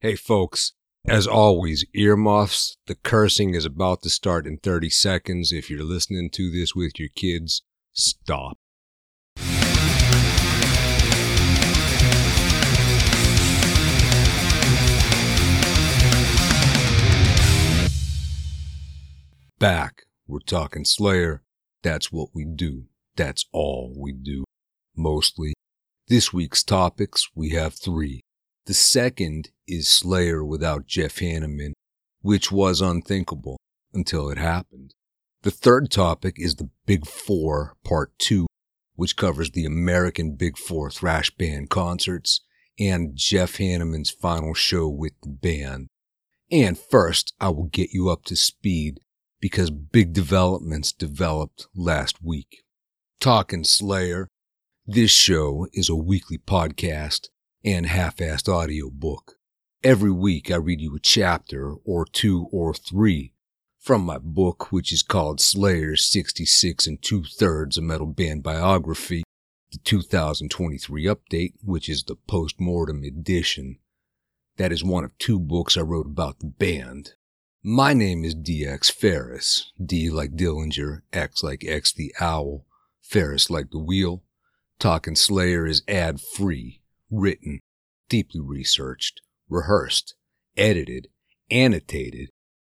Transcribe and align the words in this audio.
Hey, 0.00 0.14
folks, 0.14 0.74
as 1.06 1.26
always, 1.26 1.86
earmuffs. 1.94 2.76
The 2.86 2.96
cursing 2.96 3.54
is 3.54 3.64
about 3.64 4.02
to 4.02 4.10
start 4.10 4.46
in 4.46 4.58
30 4.58 4.90
seconds. 4.90 5.52
If 5.52 5.70
you're 5.70 5.82
listening 5.82 6.28
to 6.32 6.50
this 6.50 6.74
with 6.74 6.98
your 6.98 7.08
kids, 7.16 7.62
stop. 7.94 8.58
Back, 19.58 20.02
we're 20.26 20.40
talking 20.40 20.84
Slayer. 20.84 21.42
That's 21.82 22.12
what 22.12 22.28
we 22.34 22.44
do. 22.44 22.84
That's 23.16 23.46
all 23.50 23.94
we 23.98 24.12
do. 24.12 24.44
Mostly. 24.94 25.54
This 26.08 26.34
week's 26.34 26.62
topics, 26.62 27.30
we 27.34 27.50
have 27.50 27.72
three. 27.72 28.25
The 28.66 28.74
second 28.74 29.50
is 29.68 29.88
Slayer 29.88 30.44
without 30.44 30.86
Jeff 30.86 31.16
Hanneman, 31.16 31.72
which 32.20 32.50
was 32.50 32.80
unthinkable 32.80 33.58
until 33.94 34.28
it 34.28 34.38
happened. 34.38 34.92
The 35.42 35.52
third 35.52 35.88
topic 35.88 36.34
is 36.36 36.56
the 36.56 36.70
Big 36.84 37.06
Four 37.06 37.76
Part 37.84 38.18
2, 38.18 38.48
which 38.96 39.16
covers 39.16 39.52
the 39.52 39.64
American 39.64 40.34
Big 40.34 40.58
Four 40.58 40.90
thrash 40.90 41.30
band 41.30 41.70
concerts 41.70 42.40
and 42.76 43.14
Jeff 43.14 43.58
Hanneman's 43.58 44.10
final 44.10 44.52
show 44.52 44.88
with 44.88 45.12
the 45.22 45.28
band. 45.28 45.86
And 46.50 46.76
first, 46.76 47.34
I 47.40 47.50
will 47.50 47.68
get 47.68 47.90
you 47.92 48.10
up 48.10 48.24
to 48.24 48.34
speed 48.34 48.98
because 49.40 49.70
big 49.70 50.12
developments 50.12 50.92
developed 50.92 51.68
last 51.76 52.20
week. 52.20 52.64
Talking 53.20 53.62
Slayer, 53.62 54.26
this 54.84 55.12
show 55.12 55.68
is 55.72 55.88
a 55.88 55.94
weekly 55.94 56.38
podcast 56.38 57.28
and 57.66 57.84
half-assed 57.84 58.48
audio 58.48 58.88
book. 58.88 59.38
Every 59.82 60.12
week 60.12 60.52
I 60.52 60.54
read 60.56 60.80
you 60.80 60.94
a 60.94 61.00
chapter 61.00 61.74
or 61.84 62.06
two 62.06 62.46
or 62.52 62.72
three 62.72 63.32
from 63.80 64.02
my 64.02 64.18
book, 64.18 64.70
which 64.70 64.92
is 64.92 65.02
called 65.02 65.40
Slayer 65.40 65.96
66 65.96 66.86
and 66.86 67.02
Two 67.02 67.24
Thirds, 67.24 67.76
a 67.76 67.82
metal 67.82 68.06
band 68.06 68.44
biography, 68.44 69.24
the 69.72 69.78
2023 69.78 71.06
update, 71.06 71.54
which 71.60 71.88
is 71.88 72.04
the 72.04 72.14
post-mortem 72.14 73.02
edition. 73.02 73.78
That 74.58 74.70
is 74.70 74.84
one 74.84 75.02
of 75.02 75.18
two 75.18 75.40
books 75.40 75.76
I 75.76 75.80
wrote 75.80 76.06
about 76.06 76.38
the 76.38 76.46
band. 76.46 77.14
My 77.64 77.92
name 77.92 78.24
is 78.24 78.36
DX 78.36 78.92
Ferris. 78.92 79.72
D 79.84 80.08
like 80.08 80.36
Dillinger, 80.36 81.02
X 81.12 81.42
like 81.42 81.64
X 81.66 81.92
the 81.92 82.14
Owl, 82.20 82.64
Ferris 83.02 83.50
like 83.50 83.70
the 83.70 83.80
Wheel. 83.80 84.22
Talking 84.78 85.16
Slayer 85.16 85.66
is 85.66 85.82
ad 85.88 86.20
free, 86.20 86.80
written, 87.10 87.60
deeply 88.08 88.40
researched, 88.40 89.20
rehearsed, 89.48 90.14
edited, 90.56 91.08
annotated, 91.50 92.30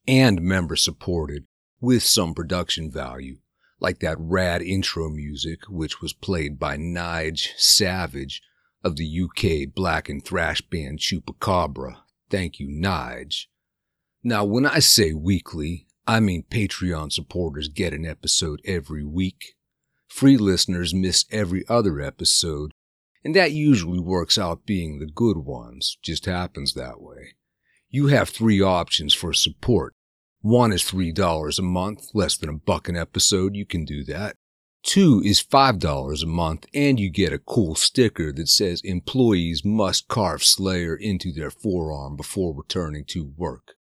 and 0.08 0.42
member 0.42 0.76
supported 0.76 1.46
with 1.80 2.04
some 2.04 2.34
production 2.34 2.92
value, 2.92 3.38
like 3.80 4.00
that 4.00 4.18
rad 4.20 4.62
intro 4.62 5.10
music 5.10 5.62
which 5.68 6.02
was 6.02 6.14
played 6.14 6.60
by 6.60 6.78
Nige 6.78 7.50
Savage 7.58 8.42
of 8.84 8.96
the 8.96 9.22
UK 9.22 9.74
black 9.74 10.10
and 10.10 10.24
thrash 10.24 10.62
band 10.62 11.00
Chupacabra. 11.00 11.98
Thank 12.30 12.60
you, 12.60 12.68
Nige. 12.68 13.46
Now, 14.24 14.46
when 14.46 14.66
I 14.66 14.80
say 14.80 15.14
weekly, 15.14 15.88
I 16.08 16.20
mean 16.20 16.44
Patreon 16.50 17.12
supporters 17.12 17.68
get 17.68 17.94
an 17.94 18.06
episode 18.06 18.62
every 18.66 19.04
week. 19.04 19.56
Free 20.08 20.38
listeners 20.38 20.94
miss 20.94 21.26
every 21.32 21.64
other 21.68 22.02
episode, 22.02 22.74
and 23.24 23.36
that 23.36 23.52
usually 23.52 24.00
works 24.00 24.38
out 24.38 24.66
being 24.66 25.00
the 25.00 25.06
good 25.06 25.38
ones, 25.38 25.98
just 26.02 26.26
happens 26.26 26.74
that 26.74 27.02
way. 27.02 27.36
You 27.90 28.08
have 28.08 28.30
three 28.30 28.62
options 28.62 29.14
for 29.14 29.34
support. 29.34 29.94
One 30.42 30.72
is 30.72 30.82
$3 30.84 31.60
a 31.60 31.62
month, 31.62 32.08
less 32.14 32.36
than 32.36 32.50
a 32.50 32.54
buck 32.54 32.90
an 32.90 32.96
episode, 32.96 33.56
you 33.56 33.66
can 33.66 33.86
do 33.86 34.04
that. 34.06 34.38
Two 34.84 35.22
is 35.24 35.44
$5 35.44 36.24
a 36.24 36.26
month, 36.26 36.66
and 36.74 37.00
you 37.00 37.12
get 37.12 37.34
a 37.34 37.38
cool 37.38 37.76
sticker 37.76 38.32
that 38.34 38.48
says 38.48 38.82
employees 38.84 39.64
must 39.64 40.08
carve 40.08 40.44
Slayer 40.44 40.96
into 40.96 41.32
their 41.32 41.52
forearm 41.52 42.16
before 42.16 42.56
returning 42.56 43.06
to 43.10 43.34
work. 43.38 43.76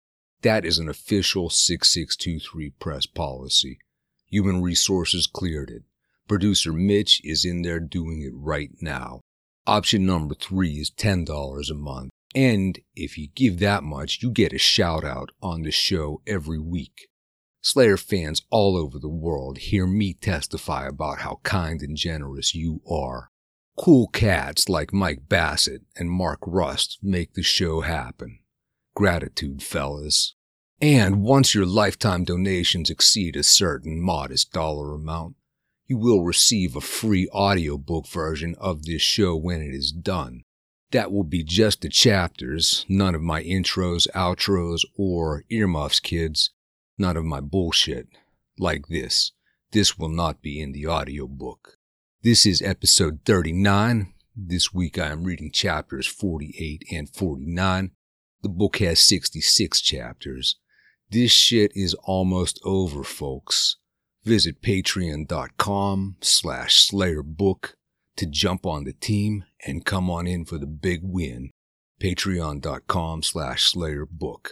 That 0.43 0.65
is 0.65 0.79
an 0.79 0.89
official 0.89 1.51
6623 1.51 2.71
press 2.81 3.07
policy. 3.07 3.79
Human 4.27 4.61
Resources 4.61 5.29
cleared 5.29 5.71
it. 5.71 5.83
Producer 6.27 6.73
Mitch 6.73 7.21
is 7.25 7.45
in 7.45 7.62
there 7.62 7.81
doing 7.81 8.21
it 8.21 8.33
right 8.35 8.71
now. 8.81 9.21
Option 9.69 10.06
number 10.06 10.34
three 10.34 10.77
is 10.81 10.91
$10 10.91 11.71
a 11.71 11.75
month. 11.75 12.11
And 12.34 12.79
if 12.97 13.19
you 13.19 13.29
give 13.34 13.59
that 13.59 13.83
much, 13.83 14.23
you 14.23 14.31
get 14.31 14.55
a 14.55 14.59
shout 14.59 15.05
out 15.05 15.29
on 15.43 15.61
the 15.61 15.71
show 15.71 16.23
every 16.27 16.59
week. 16.59 17.11
Slayer 17.61 17.99
fans 17.99 18.41
all 18.49 18.79
over 18.79 18.99
the 18.99 19.11
world 19.11 19.59
hear 19.59 19.87
me 19.87 20.15
testify 20.15 20.87
about 20.87 21.19
how 21.19 21.41
kind 21.43 21.83
and 21.83 21.99
generous 21.99 22.55
you 22.55 22.81
are. 22.91 23.29
Cool 23.77 24.06
cats 24.09 24.71
like 24.71 24.95
Mike 24.95 25.29
Bassett 25.29 25.83
and 25.95 26.11
Mark 26.11 26.39
Rust 26.47 27.00
make 27.03 27.35
the 27.35 27.43
show 27.43 27.83
happen. 27.83 28.39
Gratitude, 28.97 29.62
fellas. 29.62 30.35
And 30.81 31.21
once 31.21 31.55
your 31.55 31.67
lifetime 31.67 32.25
donations 32.25 32.89
exceed 32.89 33.37
a 33.37 33.43
certain 33.43 34.00
modest 34.00 34.50
dollar 34.50 34.95
amount, 34.95 35.37
you 35.88 35.97
will 35.97 36.22
receive 36.22 36.76
a 36.76 36.82
free 36.82 37.26
audiobook 37.31 38.06
version 38.06 38.54
of 38.60 38.84
this 38.84 39.00
show 39.00 39.34
when 39.34 39.62
it 39.62 39.75
is 39.75 39.91
done. 39.91 40.43
That 40.91 41.10
will 41.10 41.25
be 41.25 41.43
just 41.43 41.81
the 41.81 41.88
chapters, 41.88 42.84
none 42.88 43.15
of 43.15 43.22
my 43.22 43.43
intros, 43.43 44.06
outros, 44.15 44.82
or 44.97 45.44
earmuffs, 45.50 45.99
kids. 45.99 46.50
None 46.99 47.16
of 47.16 47.25
my 47.25 47.41
bullshit. 47.41 48.09
Like 48.59 48.88
this. 48.88 49.32
This 49.72 49.99
will 49.99 50.09
not 50.09 50.43
be 50.43 50.60
in 50.60 50.72
the 50.72 50.87
audiobook. 50.87 51.76
This 52.22 52.44
is 52.44 52.60
episode 52.60 53.20
39. 53.25 54.12
This 54.37 54.75
week 54.75 54.99
I 54.99 55.09
am 55.09 55.25
reading 55.25 55.50
chapters 55.53 56.06
48 56.06 56.84
and 56.91 57.09
49. 57.09 57.93
The 58.43 58.49
book 58.49 58.78
has 58.78 59.00
66 59.00 59.81
chapters. 59.81 60.56
This 61.10 61.31
shit 61.31 61.72
is 61.75 61.94
almost 62.03 62.60
over, 62.65 63.05
folks. 63.05 63.76
Visit 64.25 64.62
patreon.com 64.62 66.17
slash 66.21 66.91
slayerbook 66.91 67.73
to 68.17 68.27
jump 68.27 68.67
on 68.67 68.84
the 68.84 68.93
team 68.93 69.45
and 69.67 69.84
come 69.84 70.11
on 70.11 70.27
in 70.27 70.45
for 70.45 70.59
the 70.59 70.67
big 70.67 71.01
win. 71.03 71.51
Patreon.com 72.01 73.23
slash 73.23 73.73
slayerbook. 73.73 74.51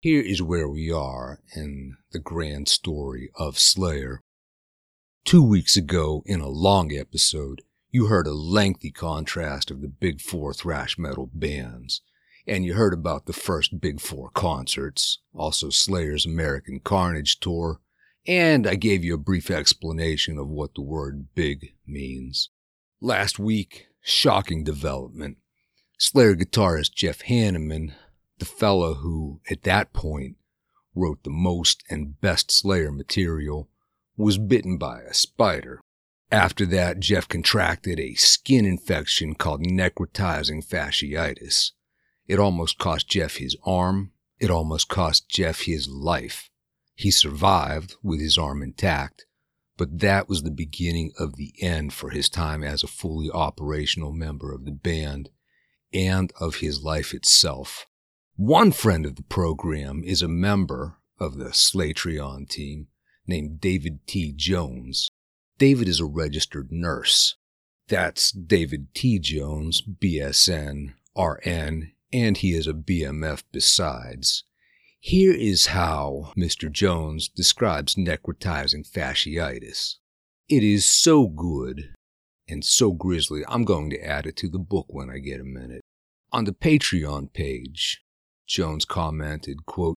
Here 0.00 0.22
is 0.22 0.42
where 0.42 0.68
we 0.68 0.90
are 0.90 1.40
in 1.54 1.96
the 2.12 2.18
grand 2.18 2.68
story 2.68 3.30
of 3.34 3.58
Slayer. 3.58 4.22
Two 5.24 5.42
weeks 5.42 5.76
ago, 5.76 6.22
in 6.24 6.40
a 6.40 6.48
long 6.48 6.90
episode, 6.92 7.62
you 7.90 8.06
heard 8.06 8.26
a 8.26 8.32
lengthy 8.32 8.90
contrast 8.90 9.70
of 9.70 9.82
the 9.82 9.88
big 9.88 10.20
four 10.20 10.54
thrash 10.54 10.96
metal 10.98 11.30
bands 11.32 12.00
and 12.46 12.64
you 12.64 12.74
heard 12.74 12.92
about 12.92 13.26
the 13.26 13.32
first 13.32 13.80
Big 13.80 14.00
Four 14.00 14.30
concerts, 14.30 15.20
also 15.34 15.70
Slayer's 15.70 16.26
American 16.26 16.80
Carnage 16.80 17.38
tour, 17.38 17.80
and 18.26 18.66
I 18.66 18.74
gave 18.74 19.04
you 19.04 19.14
a 19.14 19.18
brief 19.18 19.50
explanation 19.50 20.38
of 20.38 20.48
what 20.48 20.74
the 20.74 20.82
word 20.82 21.28
big 21.34 21.74
means. 21.86 22.50
Last 23.00 23.38
week, 23.38 23.86
shocking 24.02 24.64
development. 24.64 25.38
Slayer 25.98 26.34
guitarist 26.34 26.94
Jeff 26.94 27.20
Hanneman, 27.20 27.92
the 28.38 28.44
fellow 28.44 28.94
who, 28.94 29.40
at 29.50 29.62
that 29.62 29.92
point, 29.92 30.36
wrote 30.94 31.22
the 31.22 31.30
most 31.30 31.82
and 31.88 32.20
best 32.20 32.50
Slayer 32.50 32.90
material, 32.90 33.68
was 34.16 34.38
bitten 34.38 34.76
by 34.76 35.00
a 35.00 35.14
spider. 35.14 35.80
After 36.30 36.66
that, 36.66 37.00
Jeff 37.00 37.26
contracted 37.26 37.98
a 37.98 38.14
skin 38.14 38.64
infection 38.64 39.34
called 39.34 39.62
necrotizing 39.62 40.66
fasciitis. 40.66 41.72
It 42.28 42.38
almost 42.38 42.78
cost 42.78 43.08
Jeff 43.08 43.36
his 43.36 43.56
arm. 43.64 44.12
It 44.38 44.50
almost 44.50 44.88
cost 44.88 45.28
Jeff 45.28 45.62
his 45.62 45.88
life. 45.88 46.49
He 47.00 47.10
survived 47.10 47.94
with 48.02 48.20
his 48.20 48.36
arm 48.36 48.62
intact, 48.62 49.24
but 49.78 50.00
that 50.00 50.28
was 50.28 50.42
the 50.42 50.50
beginning 50.50 51.12
of 51.18 51.36
the 51.36 51.54
end 51.58 51.94
for 51.94 52.10
his 52.10 52.28
time 52.28 52.62
as 52.62 52.82
a 52.82 52.88
fully 52.88 53.30
operational 53.30 54.12
member 54.12 54.52
of 54.52 54.66
the 54.66 54.70
band 54.70 55.30
and 55.94 56.30
of 56.38 56.56
his 56.56 56.82
life 56.82 57.14
itself. 57.14 57.86
One 58.36 58.70
friend 58.70 59.06
of 59.06 59.16
the 59.16 59.22
program 59.22 60.02
is 60.04 60.20
a 60.20 60.28
member 60.28 60.98
of 61.18 61.38
the 61.38 61.54
Slatreon 61.54 62.50
team 62.50 62.88
named 63.26 63.62
David 63.62 64.06
T. 64.06 64.34
Jones. 64.36 65.08
David 65.56 65.88
is 65.88 66.00
a 66.00 66.04
registered 66.04 66.70
nurse. 66.70 67.34
That's 67.88 68.30
David 68.30 68.94
T. 68.94 69.18
Jones, 69.18 69.80
BSN, 69.80 70.92
RN, 71.16 71.92
and 72.12 72.36
he 72.36 72.52
is 72.52 72.66
a 72.66 72.74
BMF 72.74 73.42
besides. 73.50 74.44
Here 75.02 75.32
is 75.32 75.66
how 75.66 76.32
Mr. 76.36 76.70
Jones 76.70 77.28
describes 77.28 77.94
necrotizing 77.94 78.86
fasciitis. 78.86 79.94
It 80.46 80.62
is 80.62 80.84
so 80.84 81.26
good 81.26 81.94
and 82.46 82.64
so 82.64 82.92
grisly, 82.92 83.42
I'm 83.48 83.64
going 83.64 83.90
to 83.90 84.04
add 84.04 84.26
it 84.26 84.36
to 84.38 84.48
the 84.48 84.58
book 84.58 84.86
when 84.90 85.08
I 85.08 85.18
get 85.18 85.40
a 85.40 85.44
minute. 85.44 85.80
On 86.32 86.44
the 86.44 86.52
Patreon 86.52 87.32
page, 87.32 88.02
Jones 88.46 88.84
commented, 88.84 89.64
quote, 89.66 89.96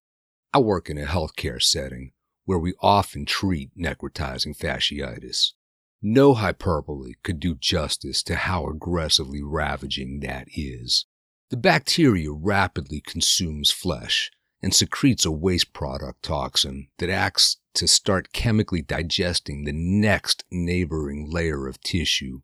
I 0.54 0.60
work 0.60 0.88
in 0.88 0.96
a 0.96 1.04
healthcare 1.04 1.60
setting 1.60 2.12
where 2.44 2.58
we 2.58 2.74
often 2.80 3.26
treat 3.26 3.76
necrotizing 3.76 4.56
fasciitis. 4.56 5.52
No 6.00 6.34
hyperbole 6.34 7.14
could 7.22 7.40
do 7.40 7.56
justice 7.56 8.22
to 8.22 8.36
how 8.36 8.68
aggressively 8.68 9.42
ravaging 9.42 10.20
that 10.20 10.46
is. 10.54 11.04
The 11.50 11.56
bacteria 11.58 12.30
rapidly 12.30 13.02
consumes 13.04 13.70
flesh 13.70 14.30
and 14.64 14.74
secretes 14.74 15.26
a 15.26 15.30
waste 15.30 15.74
product 15.74 16.22
toxin 16.22 16.88
that 16.96 17.10
acts 17.10 17.58
to 17.74 17.86
start 17.86 18.32
chemically 18.32 18.80
digesting 18.80 19.64
the 19.64 19.74
next 19.74 20.42
neighboring 20.50 21.28
layer 21.30 21.68
of 21.68 21.78
tissue. 21.82 22.40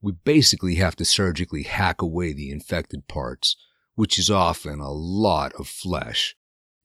We 0.00 0.12
basically 0.12 0.76
have 0.76 0.94
to 0.96 1.04
surgically 1.04 1.64
hack 1.64 2.00
away 2.00 2.32
the 2.32 2.52
infected 2.52 3.08
parts, 3.08 3.56
which 3.96 4.20
is 4.20 4.30
often 4.30 4.78
a 4.78 4.92
lot 4.92 5.52
of 5.58 5.66
flesh, 5.66 6.36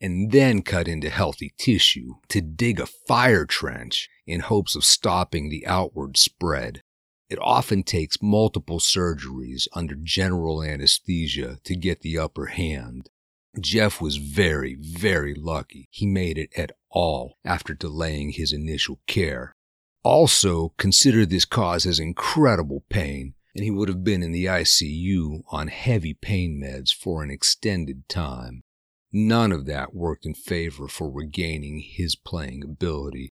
and 0.02 0.32
then 0.32 0.64
cut 0.64 0.88
into 0.88 1.12
healthy 1.12 1.54
tissue 1.60 2.16
to 2.30 2.42
dig 2.42 2.80
a 2.80 2.88
fire 2.88 3.46
trench 3.46 4.10
in 4.26 4.40
hopes 4.40 4.76
of 4.76 4.84
stopping 4.84 5.50
the 5.50 5.68
outward 5.68 6.18
spread. 6.18 6.82
It 7.30 7.38
often 7.40 7.84
takes 7.84 8.24
multiple 8.24 8.80
surgeries 8.80 9.68
under 9.74 9.94
general 9.96 10.64
anesthesia 10.64 11.60
to 11.64 11.76
get 11.76 12.02
the 12.02 12.18
upper 12.18 12.48
hand. 12.48 13.12
Jeff 13.60 14.00
was 14.00 14.18
very, 14.18 14.76
very 14.76 15.34
lucky 15.34 15.88
he 15.90 16.06
made 16.06 16.38
it 16.38 16.52
at 16.56 16.72
all 16.90 17.38
after 17.44 17.74
delaying 17.74 18.32
his 18.32 18.54
initial 18.54 19.00
care. 19.08 19.56
Also, 20.04 20.74
consider 20.78 21.26
this 21.26 21.46
causes 21.46 22.00
incredible 22.00 22.84
pain, 22.90 23.34
and 23.56 23.64
he 23.64 23.72
would 23.72 23.90
have 23.90 24.04
been 24.04 24.24
in 24.24 24.32
the 24.32 24.46
ICU 24.46 25.42
on 25.52 25.68
heavy 25.68 26.14
pain 26.14 26.62
meds 26.64 26.94
for 26.94 27.24
an 27.24 27.32
extended 27.32 28.08
time. 28.08 28.62
None 29.12 29.52
of 29.52 29.66
that 29.66 29.94
worked 29.94 30.26
in 30.26 30.36
favor 30.36 30.88
for 30.88 31.10
regaining 31.10 31.80
his 31.80 32.16
playing 32.16 32.64
ability. 32.64 33.30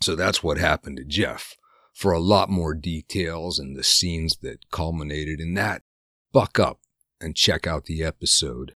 So 0.00 0.14
that's 0.14 0.42
what 0.42 0.58
happened 0.58 0.98
to 0.98 1.04
Jeff. 1.04 1.56
For 1.92 2.12
a 2.12 2.20
lot 2.20 2.48
more 2.48 2.74
details 2.74 3.58
and 3.58 3.76
the 3.76 3.82
scenes 3.82 4.36
that 4.42 4.70
culminated 4.70 5.40
in 5.40 5.54
that, 5.54 5.82
buck 6.32 6.60
up 6.60 6.78
and 7.20 7.36
check 7.36 7.66
out 7.66 7.86
the 7.86 8.02
episode. 8.02 8.74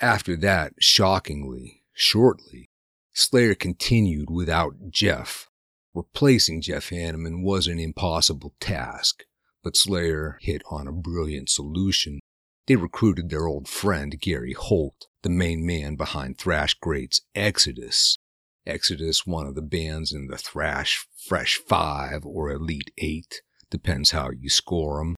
After 0.00 0.36
that, 0.36 0.74
shockingly, 0.80 1.82
shortly, 1.92 2.68
Slayer 3.12 3.54
continued 3.54 4.30
without 4.30 4.90
Jeff. 4.90 5.48
Replacing 5.94 6.62
Jeff 6.62 6.90
Hanneman 6.90 7.44
was 7.44 7.66
an 7.66 7.78
impossible 7.78 8.54
task, 8.58 9.24
but 9.62 9.76
Slayer 9.76 10.38
hit 10.40 10.62
on 10.70 10.88
a 10.88 10.92
brilliant 10.92 11.48
solution 11.48 12.20
they 12.66 12.76
recruited 12.76 13.28
their 13.28 13.46
old 13.46 13.68
friend 13.68 14.18
Gary 14.18 14.54
Holt, 14.54 15.06
the 15.22 15.28
main 15.28 15.66
man 15.66 15.96
behind 15.96 16.38
thrash 16.38 16.74
greats 16.74 17.20
Exodus. 17.34 18.18
Exodus, 18.66 19.26
one 19.26 19.46
of 19.46 19.54
the 19.54 19.62
bands 19.62 20.12
in 20.12 20.28
the 20.28 20.38
thrash 20.38 21.06
Fresh 21.28 21.60
Five 21.68 22.24
or 22.24 22.50
Elite 22.50 22.90
Eight, 22.98 23.42
depends 23.70 24.12
how 24.12 24.30
you 24.30 24.48
score 24.48 25.00
'em. 25.00 25.14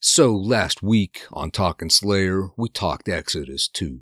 So 0.00 0.32
last 0.32 0.80
week 0.80 1.22
on 1.32 1.50
Talking 1.50 1.90
Slayer, 1.90 2.50
we 2.56 2.68
talked 2.68 3.08
Exodus 3.08 3.66
too. 3.66 3.98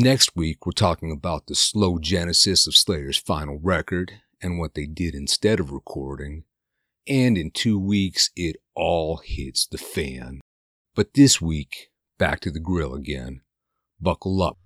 Next 0.00 0.30
week, 0.34 0.64
we're 0.64 0.72
talking 0.72 1.12
about 1.12 1.46
the 1.46 1.54
slow 1.54 1.98
genesis 1.98 2.66
of 2.66 2.74
Slayer's 2.74 3.18
final 3.18 3.58
record 3.62 4.12
and 4.40 4.58
what 4.58 4.72
they 4.74 4.86
did 4.86 5.14
instead 5.14 5.60
of 5.60 5.72
recording. 5.72 6.44
And 7.06 7.36
in 7.36 7.50
two 7.50 7.78
weeks, 7.78 8.30
it 8.34 8.56
all 8.74 9.18
hits 9.18 9.66
the 9.66 9.76
fan. 9.76 10.40
But 10.94 11.12
this 11.12 11.38
week, 11.38 11.90
back 12.18 12.40
to 12.40 12.50
the 12.50 12.60
grill 12.60 12.94
again. 12.94 13.42
Buckle 14.00 14.42
up. 14.42 14.56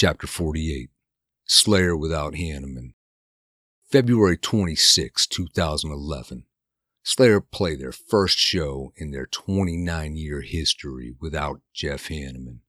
Chapter 0.00 0.26
48 0.26 0.88
Slayer 1.44 1.94
Without 1.94 2.32
Hanneman. 2.32 2.94
February 3.92 4.38
26, 4.38 5.26
2011. 5.26 6.46
Slayer 7.02 7.42
play 7.42 7.76
their 7.76 7.92
first 7.92 8.38
show 8.38 8.94
in 8.96 9.10
their 9.10 9.26
29 9.26 10.16
year 10.16 10.40
history 10.40 11.12
without 11.20 11.60
Jeff 11.74 12.08
Hanneman, 12.08 12.60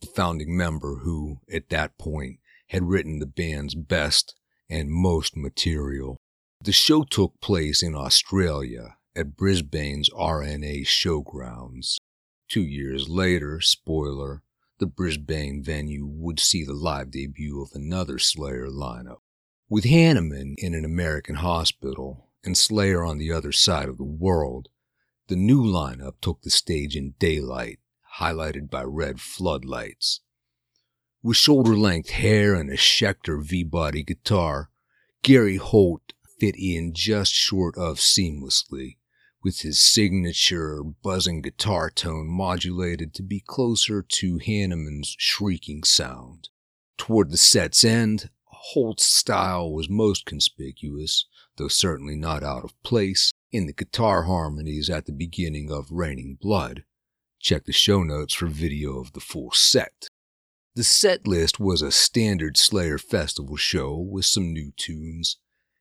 the 0.00 0.08
founding 0.08 0.56
member 0.56 0.96
who, 1.04 1.38
at 1.48 1.68
that 1.68 1.96
point, 1.96 2.40
had 2.70 2.88
written 2.88 3.20
the 3.20 3.26
band's 3.26 3.76
best 3.76 4.34
and 4.68 4.90
most 4.90 5.36
material. 5.36 6.16
The 6.60 6.72
show 6.72 7.04
took 7.04 7.40
place 7.40 7.84
in 7.84 7.94
Australia 7.94 8.96
at 9.14 9.36
Brisbane's 9.36 10.10
RNA 10.10 10.86
Showgrounds. 10.86 11.98
Two 12.48 12.64
years 12.64 13.08
later, 13.08 13.60
spoiler, 13.60 14.42
the 14.80 14.86
Brisbane 14.86 15.62
venue 15.62 16.06
would 16.06 16.40
see 16.40 16.64
the 16.64 16.72
live 16.72 17.10
debut 17.10 17.62
of 17.62 17.70
another 17.74 18.18
Slayer 18.18 18.66
lineup. 18.66 19.18
With 19.68 19.84
Hanneman 19.84 20.54
in 20.58 20.74
an 20.74 20.84
American 20.84 21.36
hospital 21.36 22.30
and 22.42 22.56
Slayer 22.56 23.04
on 23.04 23.18
the 23.18 23.30
other 23.30 23.52
side 23.52 23.88
of 23.88 23.98
the 23.98 24.04
world, 24.04 24.68
the 25.28 25.36
new 25.36 25.62
lineup 25.62 26.14
took 26.20 26.42
the 26.42 26.50
stage 26.50 26.96
in 26.96 27.14
daylight, 27.18 27.78
highlighted 28.18 28.70
by 28.70 28.82
red 28.82 29.20
floodlights. 29.20 30.22
With 31.22 31.36
shoulder 31.36 31.76
length 31.76 32.10
hair 32.10 32.54
and 32.54 32.70
a 32.70 32.76
Schecter 32.76 33.44
V 33.44 33.62
body 33.62 34.02
guitar, 34.02 34.70
Gary 35.22 35.56
Holt 35.56 36.14
fit 36.40 36.56
in 36.58 36.94
just 36.94 37.32
short 37.34 37.76
of 37.76 37.98
seamlessly, 37.98 38.96
with 39.42 39.60
his 39.60 39.78
signature 39.78 40.82
buzzing 40.82 41.40
guitar 41.40 41.90
tone 41.90 42.28
modulated 42.28 43.14
to 43.14 43.22
be 43.22 43.40
closer 43.40 44.02
to 44.02 44.38
Hanneman's 44.38 45.14
shrieking 45.18 45.82
sound. 45.84 46.48
Toward 46.98 47.30
the 47.30 47.36
set's 47.36 47.84
end, 47.84 48.30
Holt's 48.44 49.06
style 49.06 49.72
was 49.72 49.88
most 49.88 50.26
conspicuous, 50.26 51.26
though 51.56 51.68
certainly 51.68 52.16
not 52.16 52.42
out 52.42 52.64
of 52.64 52.82
place, 52.82 53.32
in 53.50 53.66
the 53.66 53.72
guitar 53.72 54.24
harmonies 54.24 54.90
at 54.90 55.06
the 55.06 55.12
beginning 55.12 55.70
of 55.72 55.90
Raining 55.90 56.36
Blood. 56.40 56.84
Check 57.40 57.64
the 57.64 57.72
show 57.72 58.02
notes 58.02 58.34
for 58.34 58.46
video 58.46 59.00
of 59.00 59.14
the 59.14 59.20
full 59.20 59.50
set. 59.52 60.08
The 60.74 60.84
set 60.84 61.26
list 61.26 61.58
was 61.58 61.82
a 61.82 61.90
standard 61.90 62.56
Slayer 62.56 62.98
festival 62.98 63.56
show 63.56 63.96
with 63.96 64.26
some 64.26 64.52
new 64.52 64.72
tunes, 64.76 65.38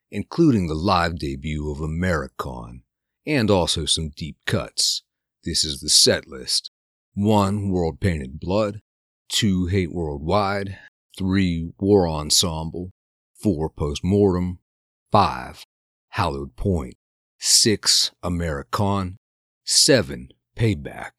including 0.09 0.67
the 0.67 0.73
live 0.73 1.19
debut 1.19 1.69
of 1.69 1.79
Americon, 1.79 2.81
and 3.25 3.49
also 3.49 3.85
some 3.85 4.09
deep 4.09 4.37
cuts. 4.45 5.03
This 5.43 5.63
is 5.63 5.79
the 5.79 5.89
set 5.89 6.27
list 6.27 6.71
1. 7.13 7.69
World 7.69 7.99
Painted 7.99 8.39
Blood, 8.39 8.81
2. 9.29 9.67
Hate 9.67 9.91
Worldwide, 9.91 10.77
3. 11.17 11.71
War 11.79 12.07
Ensemble, 12.07 12.91
4. 13.41 13.69
Postmortem, 13.69 14.59
5. 15.11 15.63
Hallowed 16.09 16.55
Point, 16.55 16.95
6. 17.39 18.11
Americon, 18.23 19.15
7. 19.65 20.29
Payback, 20.55 21.11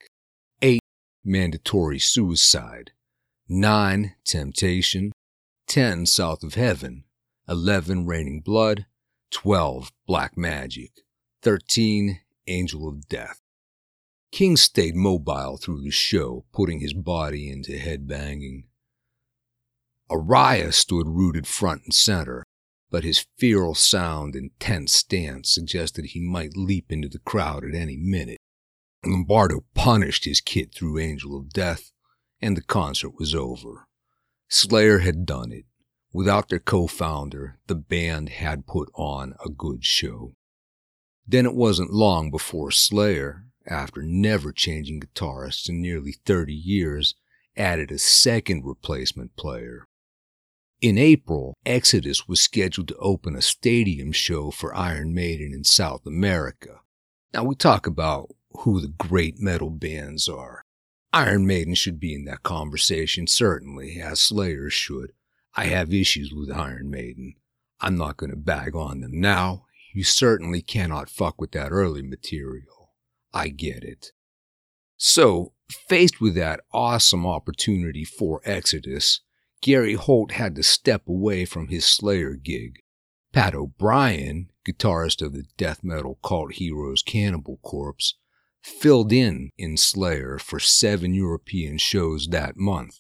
8. 0.63 0.81
Mandatory 1.25 1.99
Suicide, 1.99 2.93
9. 3.49 4.15
Temptation, 4.25 5.13
10. 5.67 6.07
South 6.07 6.43
of 6.43 6.55
Heaven, 6.55 7.05
11. 7.49 8.07
Raining 8.07 8.41
Blood, 8.41 8.87
12. 9.33 9.91
Black 10.07 10.37
Magic, 10.37 10.93
13. 11.43 12.21
Angel 12.49 12.87
of 12.87 13.09
Death. 13.09 13.41
King 14.31 14.59
stayed 14.59 14.95
mobile 14.95 15.57
through 15.57 15.81
the 15.83 15.91
show, 15.91 16.45
putting 16.53 16.81
his 16.81 16.93
body 16.93 17.51
into 17.51 17.73
headbanging. 17.73 18.65
Araya 20.11 20.71
stood 20.71 21.07
rooted 21.07 21.47
front 21.47 21.83
and 21.85 21.95
center, 21.95 22.45
but 22.91 23.05
his 23.05 23.27
feral 23.39 23.75
sound 23.75 24.35
and 24.35 24.51
tense 24.61 24.93
stance 24.93 25.51
suggested 25.51 26.05
he 26.05 26.21
might 26.21 26.59
leap 26.59 26.93
into 26.93 27.09
the 27.09 27.21
crowd 27.21 27.65
at 27.65 27.75
any 27.75 27.97
minute. 27.97 28.39
Lombardo 29.07 29.65
punished 29.75 30.27
his 30.27 30.43
kit 30.43 30.75
through 30.75 30.99
Angel 30.99 31.35
of 31.35 31.55
Death, 31.55 31.91
and 32.43 32.55
the 32.55 32.63
concert 32.63 33.19
was 33.19 33.35
over. 33.35 33.87
Slayer 34.51 34.99
had 34.99 35.25
done 35.25 35.53
it. 35.53 35.65
Without 36.13 36.51
their 36.51 36.59
co 36.59 36.87
founder, 36.87 37.59
the 37.67 37.77
band 37.77 38.29
had 38.29 38.67
put 38.67 38.91
on 38.95 39.33
a 39.43 39.49
good 39.49 39.87
show. 39.87 40.35
Then 41.31 41.47
it 41.47 41.55
wasn't 41.55 41.93
long 41.93 42.33
before 42.33 42.73
Slayer, 42.73 43.45
after 43.65 44.03
never 44.03 44.51
changing 44.51 45.01
guitarists 45.01 45.69
in 45.69 45.81
nearly 45.81 46.17
30 46.27 46.53
years, 46.53 47.15
added 47.57 47.93
a 47.93 47.99
second 47.99 48.65
replacement 48.65 49.37
player. 49.37 49.87
In 50.81 50.99
April, 50.99 51.55
Exodus 51.65 52.27
was 52.27 52.41
scheduled 52.41 52.89
to 52.89 52.97
open 52.97 53.37
a 53.37 53.43
stadium 53.43 54.11
show 54.11 54.51
for 54.51 54.75
Iron 54.75 55.15
Maiden 55.15 55.53
in 55.55 55.63
South 55.63 56.05
America. 56.05 56.81
Now, 57.33 57.45
we 57.45 57.55
talk 57.55 57.87
about 57.87 58.31
who 58.63 58.81
the 58.81 58.89
great 58.89 59.39
metal 59.39 59.71
bands 59.71 60.29
are. 60.29 60.63
Iron 61.13 61.47
Maiden 61.47 61.75
should 61.77 62.01
be 62.01 62.13
in 62.13 62.25
that 62.25 62.43
conversation, 62.43 63.29
certainly, 63.29 64.01
as 64.01 64.19
Slayer 64.19 64.69
should. 64.69 65.13
I 65.55 65.67
have 65.67 65.95
issues 65.95 66.33
with 66.33 66.51
Iron 66.51 66.91
Maiden. 66.91 67.37
I'm 67.81 67.97
not 67.97 68.17
going 68.17 68.31
to 68.31 68.37
bag 68.37 68.75
on 68.75 69.01
them 69.01 69.21
now. 69.21 69.67
You 69.93 70.05
certainly 70.05 70.63
cannot 70.63 71.11
fuck 71.11 71.41
with 71.41 71.53
that 71.53 71.73
early 71.73 72.03
material. 72.03 72.93
I 73.33 73.49
get 73.49 73.83
it. 73.83 74.13
So, 74.97 75.53
faced 75.89 76.21
with 76.21 76.35
that 76.35 76.61
awesome 76.73 77.27
opportunity 77.27 78.05
for 78.05 78.41
Exodus, 78.45 79.21
Gary 79.63 79.95
Holt 79.95 80.33
had 80.33 80.55
to 80.57 80.63
step 80.63 81.09
away 81.09 81.45
from 81.45 81.69
his 81.69 81.85
Slayer 81.85 82.35
gig. 82.35 82.81
Pat 83.33 83.55
O'Brien, 83.55 84.51
guitarist 84.67 85.23
of 85.23 85.33
the 85.33 85.45
death 85.57 85.85
metal 85.85 86.19
cult 86.23 86.55
heroes 86.55 87.03
Cannibal 87.03 87.59
Corpse, 87.63 88.15
filled 88.63 89.13
in 89.13 89.51
in 89.57 89.77
Slayer 89.77 90.39
for 90.39 90.59
seven 90.59 91.15
European 91.15 91.79
shows 91.79 92.29
that 92.29 92.57
month. 92.57 92.99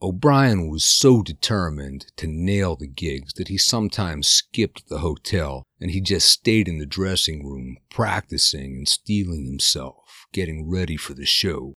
O'Brien 0.00 0.70
was 0.70 0.84
so 0.84 1.22
determined 1.22 2.06
to 2.16 2.28
nail 2.28 2.76
the 2.76 2.86
gigs 2.86 3.34
that 3.34 3.48
he 3.48 3.58
sometimes 3.58 4.28
skipped 4.28 4.88
the 4.88 4.98
hotel 4.98 5.64
and 5.80 5.90
he 5.90 6.00
just 6.00 6.28
stayed 6.28 6.68
in 6.68 6.78
the 6.78 6.86
dressing 6.86 7.44
room 7.44 7.78
practicing 7.90 8.76
and 8.76 8.88
steeling 8.88 9.44
himself, 9.44 10.26
getting 10.32 10.70
ready 10.70 10.96
for 10.96 11.14
the 11.14 11.26
show. 11.26 11.74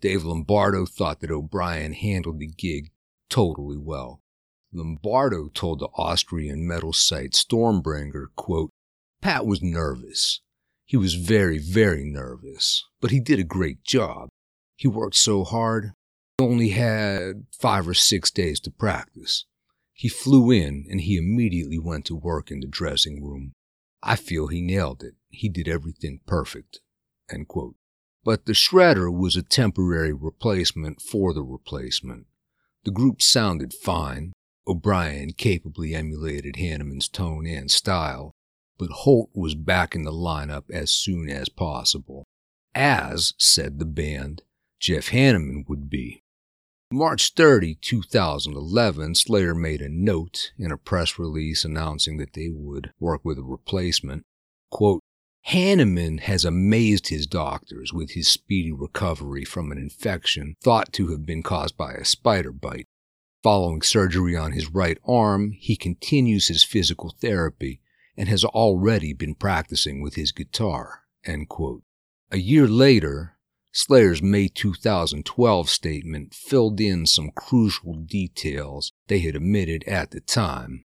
Dave 0.00 0.24
Lombardo 0.24 0.86
thought 0.86 1.20
that 1.20 1.30
O'Brien 1.30 1.92
handled 1.92 2.38
the 2.38 2.46
gig 2.46 2.90
totally 3.28 3.76
well. 3.76 4.22
Lombardo 4.72 5.48
told 5.48 5.80
the 5.80 5.88
Austrian 5.94 6.66
metal 6.66 6.94
site 6.94 7.32
Stormbringer, 7.32 8.26
quote, 8.34 8.70
Pat 9.20 9.44
was 9.44 9.62
nervous. 9.62 10.40
He 10.86 10.96
was 10.96 11.14
very, 11.14 11.58
very 11.58 12.04
nervous, 12.04 12.84
but 13.00 13.10
he 13.10 13.20
did 13.20 13.38
a 13.38 13.44
great 13.44 13.84
job. 13.84 14.28
He 14.76 14.88
worked 14.88 15.16
so 15.16 15.44
hard, 15.44 15.92
only 16.40 16.70
had 16.70 17.46
five 17.52 17.88
or 17.88 17.94
six 17.94 18.30
days 18.30 18.60
to 18.60 18.70
practice. 18.70 19.44
He 19.92 20.08
flew 20.08 20.50
in 20.52 20.86
and 20.88 21.00
he 21.00 21.16
immediately 21.16 21.78
went 21.78 22.04
to 22.06 22.14
work 22.14 22.50
in 22.50 22.60
the 22.60 22.68
dressing 22.68 23.24
room. 23.24 23.54
I 24.02 24.14
feel 24.14 24.46
he 24.46 24.60
nailed 24.60 25.02
it. 25.02 25.14
He 25.28 25.48
did 25.48 25.66
everything 25.66 26.20
perfect. 26.26 26.80
But 28.24 28.46
the 28.46 28.52
shredder 28.52 29.12
was 29.12 29.36
a 29.36 29.42
temporary 29.42 30.12
replacement 30.12 31.02
for 31.02 31.34
the 31.34 31.42
replacement. 31.42 32.26
The 32.84 32.90
group 32.92 33.20
sounded 33.20 33.74
fine. 33.74 34.32
O'Brien 34.66 35.32
capably 35.32 35.94
emulated 35.94 36.56
Hanneman's 36.56 37.08
tone 37.08 37.46
and 37.46 37.70
style, 37.70 38.32
but 38.78 38.90
Holt 38.90 39.30
was 39.34 39.54
back 39.54 39.94
in 39.94 40.04
the 40.04 40.12
lineup 40.12 40.70
as 40.70 40.90
soon 40.90 41.28
as 41.28 41.48
possible, 41.48 42.24
as, 42.74 43.34
said 43.38 43.78
the 43.78 43.86
band, 43.86 44.42
Jeff 44.78 45.08
Hanneman 45.08 45.64
would 45.68 45.90
be. 45.90 46.22
March 46.90 47.34
30, 47.34 47.74
2011, 47.82 49.14
Slayer 49.14 49.54
made 49.54 49.82
a 49.82 49.90
note 49.90 50.52
in 50.58 50.72
a 50.72 50.78
press 50.78 51.18
release 51.18 51.62
announcing 51.62 52.16
that 52.16 52.32
they 52.32 52.48
would 52.48 52.92
work 52.98 53.22
with 53.26 53.38
a 53.38 53.42
replacement. 53.42 54.22
Quote, 54.70 55.02
Hanneman 55.48 56.20
has 56.20 56.46
amazed 56.46 57.08
his 57.08 57.26
doctors 57.26 57.92
with 57.92 58.12
his 58.12 58.28
speedy 58.28 58.72
recovery 58.72 59.44
from 59.44 59.70
an 59.70 59.76
infection 59.76 60.54
thought 60.62 60.90
to 60.94 61.08
have 61.08 61.26
been 61.26 61.42
caused 61.42 61.76
by 61.76 61.92
a 61.92 62.06
spider 62.06 62.52
bite. 62.52 62.86
Following 63.42 63.82
surgery 63.82 64.34
on 64.34 64.52
his 64.52 64.70
right 64.72 64.98
arm, 65.06 65.52
he 65.52 65.76
continues 65.76 66.48
his 66.48 66.64
physical 66.64 67.14
therapy 67.20 67.82
and 68.16 68.30
has 68.30 68.44
already 68.44 69.12
been 69.12 69.34
practicing 69.34 70.00
with 70.00 70.14
his 70.14 70.32
guitar. 70.32 71.02
A 72.30 72.38
year 72.38 72.66
later, 72.66 73.37
Slayer's 73.72 74.22
May 74.22 74.48
2012 74.48 75.68
statement 75.68 76.34
filled 76.34 76.80
in 76.80 77.06
some 77.06 77.30
crucial 77.30 77.94
details 77.94 78.92
they 79.08 79.18
had 79.18 79.36
omitted 79.36 79.84
at 79.84 80.10
the 80.10 80.20
time. 80.20 80.84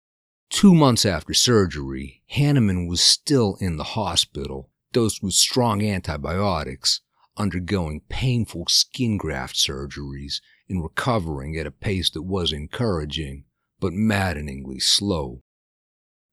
Two 0.50 0.74
months 0.74 1.06
after 1.06 1.34
surgery, 1.34 2.24
Hanneman 2.34 2.88
was 2.88 3.02
still 3.02 3.58
in 3.60 3.78
the 3.78 3.84
hospital, 3.84 4.72
dosed 4.94 5.22
with 5.22 5.34
strong 5.34 5.84
antibiotics, 5.84 7.02
undergoing 7.38 8.02
painful 8.10 8.66
skin 8.68 9.18
graft 9.18 9.56
surgeries, 9.56 10.42
and 10.68 10.82
recovering 10.82 11.58
at 11.58 11.68
a 11.68 11.72
pace 11.72 12.10
that 12.12 12.24
was 12.24 12.52
encouraging, 12.54 13.44
but 13.80 13.94
maddeningly 13.94 14.80
slow. 14.80 15.44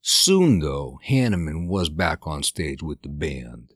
Soon, 0.00 0.60
though, 0.60 1.00
Hanneman 1.08 1.68
was 1.68 1.88
back 1.88 2.26
on 2.26 2.42
stage 2.42 2.82
with 2.82 3.02
the 3.02 3.08
band 3.08 3.74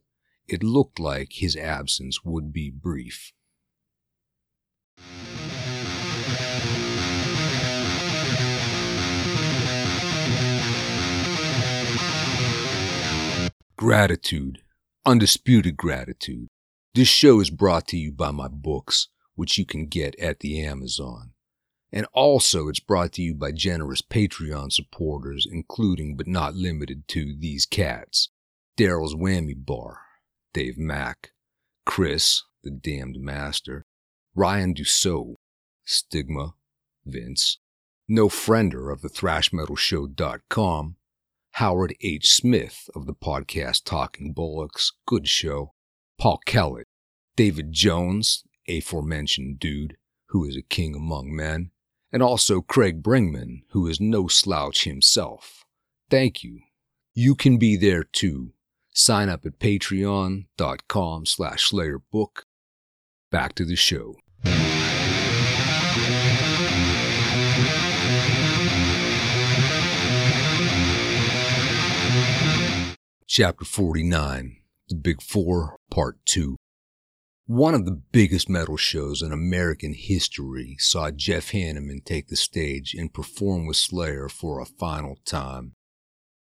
it 0.52 0.64
looked 0.64 0.98
like 0.98 1.34
his 1.34 1.56
absence 1.56 2.24
would 2.24 2.52
be 2.52 2.70
brief. 2.70 3.32
Gratitude, 13.76 14.62
undisputed 15.06 15.76
gratitude. 15.76 16.48
This 16.94 17.08
show 17.08 17.40
is 17.40 17.50
brought 17.50 17.86
to 17.88 17.96
you 17.96 18.10
by 18.10 18.30
my 18.32 18.48
books, 18.48 19.08
which 19.36 19.56
you 19.56 19.64
can 19.64 19.86
get 19.86 20.18
at 20.18 20.40
the 20.40 20.60
Amazon. 20.60 21.30
And 21.92 22.06
also, 22.12 22.68
it's 22.68 22.80
brought 22.80 23.12
to 23.14 23.22
you 23.22 23.34
by 23.34 23.52
generous 23.52 24.02
Patreon 24.02 24.72
supporters, 24.72 25.46
including 25.50 26.16
but 26.16 26.26
not 26.26 26.54
limited 26.54 27.08
to 27.08 27.34
these 27.38 27.66
cats 27.66 28.28
Daryl's 28.76 29.14
Whammy 29.14 29.54
Bar, 29.54 29.98
Dave 30.52 30.78
Mack, 30.78 31.30
Chris, 31.86 32.42
the 32.64 32.70
Damned 32.70 33.20
Master, 33.20 33.86
Ryan 34.34 34.74
Dussault, 34.74 35.36
Stigma, 35.84 36.54
Vince, 37.04 37.58
No 38.08 38.28
Friender 38.28 38.92
of 38.92 39.00
the 39.00 39.08
ThrashMetalShow.com, 39.08 40.96
Howard 41.52 41.94
H. 42.00 42.32
Smith 42.32 42.90
of 42.96 43.06
the 43.06 43.14
podcast 43.14 43.84
Talking 43.84 44.32
Bullocks, 44.32 44.92
good 45.06 45.28
show, 45.28 45.74
Paul 46.18 46.40
Kellett, 46.44 46.88
David 47.36 47.72
Jones, 47.72 48.42
aforementioned 48.68 49.60
dude, 49.60 49.96
who 50.30 50.44
is 50.44 50.56
a 50.56 50.62
king 50.62 50.96
among 50.96 51.34
men, 51.34 51.70
and 52.12 52.24
also 52.24 52.60
Craig 52.60 53.02
Bringman, 53.02 53.62
who 53.70 53.86
is 53.86 54.00
no 54.00 54.26
slouch 54.26 54.82
himself. 54.82 55.64
Thank 56.08 56.42
you. 56.42 56.60
You 57.14 57.36
can 57.36 57.56
be 57.56 57.76
there 57.76 58.02
too 58.02 58.52
Sign 58.92 59.28
up 59.28 59.46
at 59.46 59.58
patreon.com 59.58 61.26
slash 61.26 61.70
slayerbook. 61.70 62.42
Back 63.30 63.54
to 63.54 63.64
the 63.64 63.76
show. 63.76 64.16
Chapter 73.26 73.64
49 73.64 74.56
The 74.88 74.94
Big 74.96 75.22
Four, 75.22 75.76
Part 75.88 76.18
2. 76.26 76.56
One 77.46 77.74
of 77.74 77.84
the 77.84 78.00
biggest 78.12 78.48
metal 78.48 78.76
shows 78.76 79.22
in 79.22 79.32
American 79.32 79.94
history 79.94 80.76
saw 80.80 81.10
Jeff 81.10 81.52
Hanneman 81.52 82.04
take 82.04 82.26
the 82.26 82.36
stage 82.36 82.94
and 82.94 83.14
perform 83.14 83.66
with 83.66 83.76
Slayer 83.76 84.28
for 84.28 84.60
a 84.60 84.66
final 84.66 85.16
time. 85.24 85.74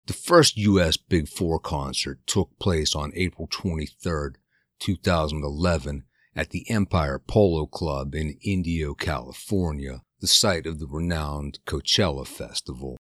The 0.07 0.13
first 0.13 0.55
U.S. 0.55 0.95
Big 0.95 1.27
Four 1.27 1.59
concert 1.59 2.25
took 2.25 2.57
place 2.59 2.95
on 2.95 3.11
April 3.13 3.45
23, 3.51 4.39
2011, 4.79 6.03
at 6.33 6.51
the 6.51 6.65
Empire 6.69 7.19
Polo 7.19 7.65
Club 7.65 8.15
in 8.15 8.37
Indio, 8.41 8.93
California, 8.93 10.03
the 10.21 10.27
site 10.27 10.65
of 10.65 10.79
the 10.79 10.87
renowned 10.87 11.59
Coachella 11.65 12.25
Festival. 12.25 12.95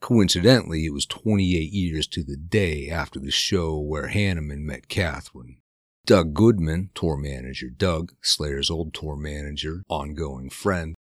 Coincidentally, 0.00 0.86
it 0.86 0.94
was 0.94 1.04
28 1.04 1.70
years 1.70 2.06
to 2.06 2.24
the 2.24 2.38
day 2.38 2.88
after 2.88 3.20
the 3.20 3.30
show 3.30 3.78
where 3.78 4.08
Hanneman 4.08 4.60
met 4.60 4.88
Catherine. 4.88 5.58
Doug 6.06 6.32
Goodman, 6.32 6.88
tour 6.94 7.18
manager 7.18 7.68
Doug, 7.68 8.12
Slayer's 8.22 8.70
old 8.70 8.94
tour 8.94 9.16
manager, 9.16 9.82
ongoing 9.90 10.48
friend, 10.48 10.94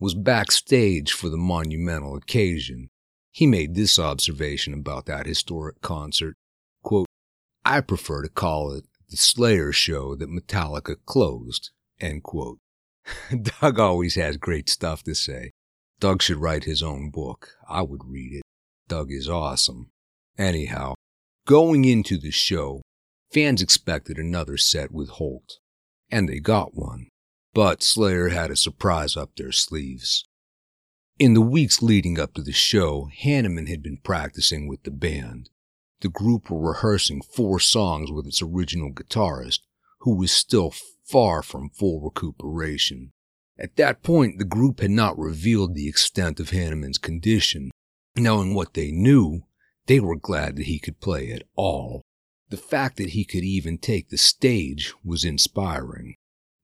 was 0.00 0.14
backstage 0.14 1.12
for 1.12 1.28
the 1.28 1.36
monumental 1.36 2.16
occasion 2.16 2.88
he 3.30 3.46
made 3.46 3.74
this 3.74 3.98
observation 3.98 4.74
about 4.74 5.06
that 5.06 5.26
historic 5.26 5.80
concert. 5.80 6.34
Quote, 6.82 7.06
I 7.64 7.80
prefer 7.80 8.22
to 8.22 8.28
call 8.28 8.72
it 8.72 8.84
the 9.10 9.16
Slayer 9.16 9.72
show 9.72 10.14
that 10.16 10.30
Metallica 10.30 10.96
closed. 11.06 11.70
End 12.00 12.22
quote. 12.22 12.58
Doug 13.60 13.78
always 13.78 14.14
has 14.16 14.36
great 14.36 14.68
stuff 14.68 15.02
to 15.04 15.14
say. 15.14 15.52
Doug 16.00 16.22
should 16.22 16.36
write 16.36 16.64
his 16.64 16.82
own 16.82 17.10
book. 17.10 17.56
I 17.68 17.82
would 17.82 18.04
read 18.04 18.34
it. 18.34 18.42
Doug 18.86 19.10
is 19.10 19.28
awesome. 19.28 19.90
Anyhow, 20.36 20.94
going 21.46 21.84
into 21.84 22.18
the 22.18 22.30
show, 22.30 22.82
fans 23.32 23.60
expected 23.60 24.18
another 24.18 24.56
set 24.56 24.92
with 24.92 25.08
Holt. 25.10 25.58
And 26.10 26.28
they 26.28 26.38
got 26.38 26.74
one. 26.74 27.08
But 27.52 27.82
Slayer 27.82 28.28
had 28.28 28.50
a 28.50 28.56
surprise 28.56 29.16
up 29.16 29.30
their 29.36 29.52
sleeves. 29.52 30.24
In 31.18 31.34
the 31.34 31.40
weeks 31.40 31.82
leading 31.82 32.16
up 32.20 32.34
to 32.34 32.42
the 32.42 32.52
show, 32.52 33.10
Hanneman 33.24 33.68
had 33.68 33.82
been 33.82 33.96
practicing 33.96 34.68
with 34.68 34.84
the 34.84 34.92
band. 34.92 35.50
The 36.00 36.08
group 36.08 36.48
were 36.48 36.70
rehearsing 36.70 37.22
four 37.22 37.58
songs 37.58 38.12
with 38.12 38.24
its 38.28 38.40
original 38.40 38.92
guitarist, 38.92 39.58
who 40.02 40.14
was 40.14 40.30
still 40.30 40.72
far 41.04 41.42
from 41.42 41.70
full 41.70 42.00
recuperation. 42.00 43.10
At 43.58 43.74
that 43.74 44.04
point, 44.04 44.38
the 44.38 44.44
group 44.44 44.78
had 44.78 44.92
not 44.92 45.18
revealed 45.18 45.74
the 45.74 45.88
extent 45.88 46.38
of 46.38 46.50
Hanneman's 46.50 46.98
condition. 46.98 47.72
Knowing 48.16 48.54
what 48.54 48.74
they 48.74 48.92
knew, 48.92 49.42
they 49.86 49.98
were 49.98 50.14
glad 50.14 50.54
that 50.54 50.66
he 50.66 50.78
could 50.78 51.00
play 51.00 51.32
at 51.32 51.42
all. 51.56 52.02
The 52.50 52.56
fact 52.56 52.96
that 52.98 53.10
he 53.10 53.24
could 53.24 53.42
even 53.42 53.78
take 53.78 54.10
the 54.10 54.18
stage 54.18 54.94
was 55.02 55.24
inspiring. 55.24 56.14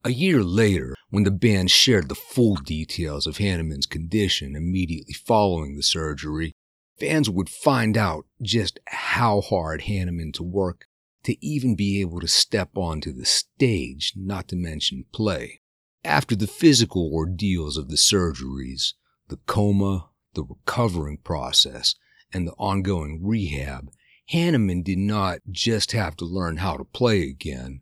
A 0.05 0.11
year 0.11 0.43
later, 0.43 0.93
when 1.09 1.23
the 1.23 1.31
band 1.31 1.71
shared 1.71 2.09
the 2.09 2.13
full 2.13 2.57
details 2.57 3.25
of 3.25 3.37
Hanneman's 3.37 3.87
condition 3.87 4.55
immediately 4.55 5.15
following 5.15 5.75
the 5.75 5.81
surgery, 5.81 6.53
fans 6.99 7.27
would 7.27 7.49
find 7.49 7.97
out 7.97 8.27
just 8.39 8.77
how 8.85 9.41
hard 9.41 9.81
Hanneman 9.81 10.31
to 10.33 10.43
work 10.43 10.85
to 11.23 11.43
even 11.43 11.75
be 11.75 12.01
able 12.01 12.19
to 12.19 12.27
step 12.27 12.77
onto 12.77 13.11
the 13.11 13.25
stage, 13.25 14.13
not 14.15 14.47
to 14.49 14.55
mention 14.55 15.05
play. 15.11 15.61
After 16.03 16.35
the 16.35 16.45
physical 16.45 17.09
ordeals 17.11 17.75
of 17.75 17.89
the 17.89 17.97
surgeries, 17.97 18.93
the 19.29 19.39
coma, 19.47 20.11
the 20.35 20.43
recovering 20.43 21.17
process, 21.17 21.95
and 22.31 22.47
the 22.47 22.53
ongoing 22.59 23.21
rehab, 23.23 23.89
Hanneman 24.31 24.83
did 24.83 24.99
not 24.99 25.39
just 25.49 25.93
have 25.93 26.15
to 26.17 26.25
learn 26.25 26.57
how 26.57 26.77
to 26.77 26.83
play 26.83 27.23
again. 27.23 27.81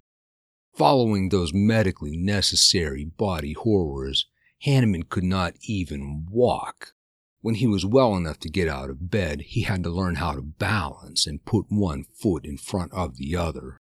Following 0.75 1.29
those 1.29 1.53
medically 1.53 2.17
necessary 2.17 3.05
body 3.05 3.53
horrors, 3.53 4.25
Hanneman 4.65 5.07
could 5.07 5.23
not 5.23 5.53
even 5.61 6.25
walk. 6.29 6.93
When 7.41 7.55
he 7.55 7.67
was 7.67 7.85
well 7.85 8.15
enough 8.15 8.39
to 8.39 8.49
get 8.49 8.67
out 8.67 8.89
of 8.89 9.11
bed, 9.11 9.41
he 9.41 9.63
had 9.63 9.83
to 9.83 9.91
learn 9.91 10.15
how 10.15 10.33
to 10.33 10.41
balance 10.41 11.27
and 11.27 11.45
put 11.45 11.65
one 11.69 12.05
foot 12.05 12.43
in 12.43 12.57
front 12.57 12.91
of 12.93 13.17
the 13.17 13.35
other. 13.35 13.77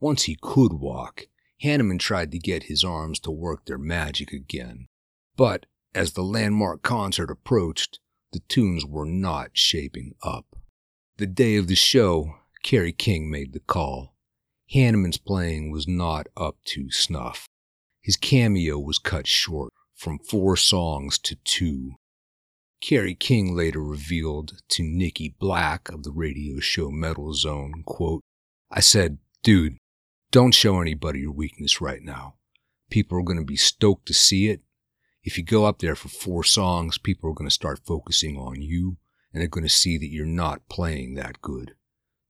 Once 0.00 0.24
he 0.24 0.36
could 0.40 0.72
walk, 0.72 1.26
Hanneman 1.62 2.00
tried 2.00 2.32
to 2.32 2.38
get 2.38 2.64
his 2.64 2.82
arms 2.82 3.20
to 3.20 3.30
work 3.30 3.66
their 3.66 3.78
magic 3.78 4.32
again. 4.32 4.88
But 5.36 5.66
as 5.94 6.14
the 6.14 6.22
landmark 6.22 6.82
concert 6.82 7.30
approached, 7.30 8.00
the 8.32 8.40
tunes 8.48 8.84
were 8.84 9.06
not 9.06 9.50
shaping 9.52 10.14
up. 10.24 10.56
The 11.18 11.26
day 11.26 11.56
of 11.56 11.68
the 11.68 11.76
show, 11.76 12.34
Kerry 12.64 12.92
King 12.92 13.30
made 13.30 13.52
the 13.52 13.60
call. 13.60 14.11
Hanneman's 14.74 15.18
playing 15.18 15.70
was 15.70 15.86
not 15.86 16.28
up 16.36 16.56
to 16.66 16.90
snuff. 16.90 17.46
His 18.00 18.16
cameo 18.16 18.78
was 18.78 18.98
cut 18.98 19.26
short 19.26 19.72
from 19.94 20.18
four 20.18 20.56
songs 20.56 21.18
to 21.20 21.36
two. 21.44 21.92
Kerry 22.80 23.14
King 23.14 23.54
later 23.54 23.82
revealed 23.82 24.62
to 24.70 24.82
Nikki 24.82 25.34
Black 25.38 25.88
of 25.88 26.02
the 26.02 26.10
radio 26.10 26.58
show 26.58 26.90
Metal 26.90 27.32
Zone, 27.34 27.84
quote, 27.86 28.22
I 28.70 28.80
said, 28.80 29.18
dude, 29.42 29.76
don't 30.32 30.52
show 30.52 30.80
anybody 30.80 31.20
your 31.20 31.32
weakness 31.32 31.80
right 31.80 32.02
now. 32.02 32.34
People 32.90 33.18
are 33.18 33.22
going 33.22 33.38
to 33.38 33.44
be 33.44 33.56
stoked 33.56 34.06
to 34.06 34.14
see 34.14 34.48
it. 34.48 34.62
If 35.22 35.38
you 35.38 35.44
go 35.44 35.66
up 35.66 35.78
there 35.78 35.94
for 35.94 36.08
four 36.08 36.42
songs, 36.42 36.98
people 36.98 37.30
are 37.30 37.34
going 37.34 37.48
to 37.48 37.54
start 37.54 37.86
focusing 37.86 38.36
on 38.36 38.60
you 38.60 38.96
and 39.32 39.40
they're 39.40 39.48
going 39.48 39.62
to 39.62 39.70
see 39.70 39.98
that 39.98 40.10
you're 40.10 40.26
not 40.26 40.68
playing 40.68 41.14
that 41.14 41.40
good. 41.40 41.74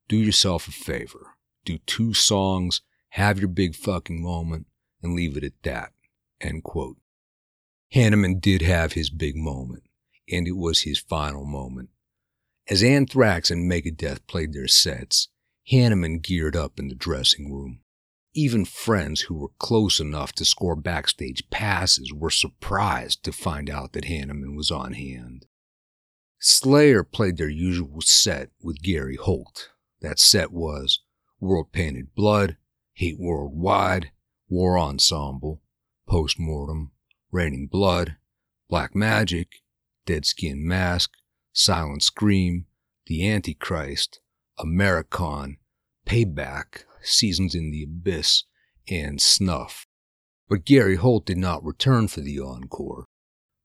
Do 0.08 0.16
yourself 0.16 0.68
a 0.68 0.72
favor. 0.72 1.37
Do 1.64 1.78
two 1.78 2.14
songs, 2.14 2.83
have 3.11 3.38
your 3.38 3.49
big 3.49 3.75
fucking 3.75 4.23
moment, 4.23 4.66
and 5.02 5.14
leave 5.14 5.37
it 5.37 5.45
at 5.45 5.62
that. 5.62 5.92
End 6.40 6.64
quote. 6.64 6.97
Hanneman 7.95 8.40
did 8.40 8.62
have 8.62 8.95
his 8.95 9.11
big 9.11 9.37
moment 9.37 9.85
and 10.31 10.47
it 10.47 10.57
was 10.57 10.81
his 10.81 10.99
final 10.99 11.45
moment. 11.45 11.90
As 12.69 12.83
Anthrax 12.83 13.50
and 13.50 13.71
Megadeth 13.71 14.26
played 14.26 14.52
their 14.52 14.69
sets, 14.69 15.28
Hanneman 15.71 16.23
geared 16.23 16.57
up 16.57 16.78
in 16.78 16.88
the 16.88 16.95
dressing 16.95 17.52
room. 17.52 17.81
Even 18.35 18.64
friends 18.64 19.23
who 19.23 19.35
were 19.35 19.50
close 19.59 20.00
enough 20.00 20.33
to 20.33 20.45
score 20.45 20.75
backstage 20.75 21.49
passes 21.50 22.12
were 22.14 22.31
surprised 22.31 23.23
to 23.25 23.33
find 23.33 23.69
out 23.69 23.92
that 23.92 24.04
Hanneman 24.07 24.57
was 24.57 24.71
on 24.71 24.95
hand. 24.95 25.47
Slayer 26.38 27.04
played 27.04 27.37
their 27.37 27.49
usual 27.49 28.00
set 28.00 28.50
with 28.62 28.83
Gary 28.83 29.16
Holt. 29.16 29.71
That 30.00 30.19
set 30.19 30.50
was 30.50 31.01
World 31.42 31.72
Painted 31.72 32.14
Blood, 32.14 32.57
Hate 32.92 33.18
Worldwide, 33.18 34.12
War 34.48 34.78
Ensemble, 34.78 35.61
Postmortem, 36.07 36.92
Raining 37.33 37.66
Blood, 37.66 38.14
Black 38.70 38.94
Magic, 38.94 39.57
Dead 40.07 40.24
Skin 40.24 40.64
Mask, 40.64 41.11
Silent 41.52 42.05
Scream, 42.05 42.66
The 43.07 43.28
Antichrist, 43.28 44.20
Americon, 44.57 45.57
Payback, 46.07 46.85
Seasons 47.02 47.57
in 47.57 47.72
the 47.72 47.83
Abyss, 47.83 48.44
and 48.88 49.20
Snuff. 49.20 49.88
But 50.48 50.64
Gary 50.64 50.94
Holt 50.94 51.26
did 51.26 51.38
not 51.38 51.64
return 51.64 52.07
for 52.07 52.20
the 52.20 52.38
encore. 52.38 53.07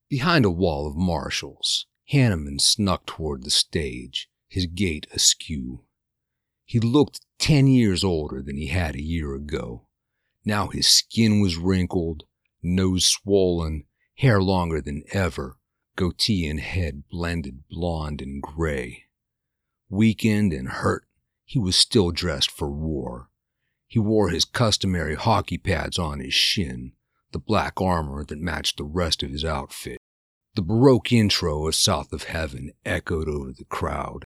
Behind 0.09 0.45
a 0.45 0.49
wall 0.49 0.87
of 0.87 0.95
marshals, 0.95 1.85
Hanneman 2.11 2.59
snuck 2.59 3.05
toward 3.05 3.43
the 3.43 3.51
stage, 3.51 4.29
his 4.47 4.65
gait 4.65 5.05
askew. 5.13 5.83
He 6.67 6.81
looked 6.81 7.21
ten 7.39 7.65
years 7.67 8.03
older 8.03 8.41
than 8.41 8.57
he 8.57 8.67
had 8.67 8.95
a 8.95 9.01
year 9.01 9.33
ago. 9.33 9.87
Now 10.43 10.67
his 10.67 10.85
skin 10.85 11.39
was 11.39 11.55
wrinkled, 11.55 12.25
nose 12.61 13.05
swollen, 13.05 13.85
hair 14.15 14.41
longer 14.41 14.81
than 14.81 15.05
ever, 15.13 15.57
goatee 15.95 16.45
and 16.45 16.59
head 16.59 17.03
blended 17.09 17.69
blond 17.69 18.21
and 18.21 18.41
gray. 18.41 19.05
Weakened 19.89 20.51
and 20.51 20.67
hurt, 20.67 21.07
he 21.45 21.57
was 21.57 21.77
still 21.77 22.11
dressed 22.11 22.51
for 22.51 22.69
war. 22.69 23.29
He 23.87 23.99
wore 23.99 24.29
his 24.29 24.43
customary 24.43 25.15
hockey 25.15 25.57
pads 25.57 25.97
on 25.97 26.19
his 26.19 26.33
shin, 26.33 26.91
the 27.31 27.39
black 27.39 27.79
armor 27.79 28.25
that 28.25 28.39
matched 28.39 28.75
the 28.75 28.83
rest 28.83 29.23
of 29.23 29.29
his 29.29 29.45
outfit. 29.45 29.99
The 30.55 30.61
Baroque 30.61 31.13
intro 31.13 31.65
of 31.65 31.75
South 31.75 32.11
of 32.11 32.23
Heaven 32.23 32.73
echoed 32.83 33.29
over 33.29 33.53
the 33.53 33.63
crowd. 33.63 34.25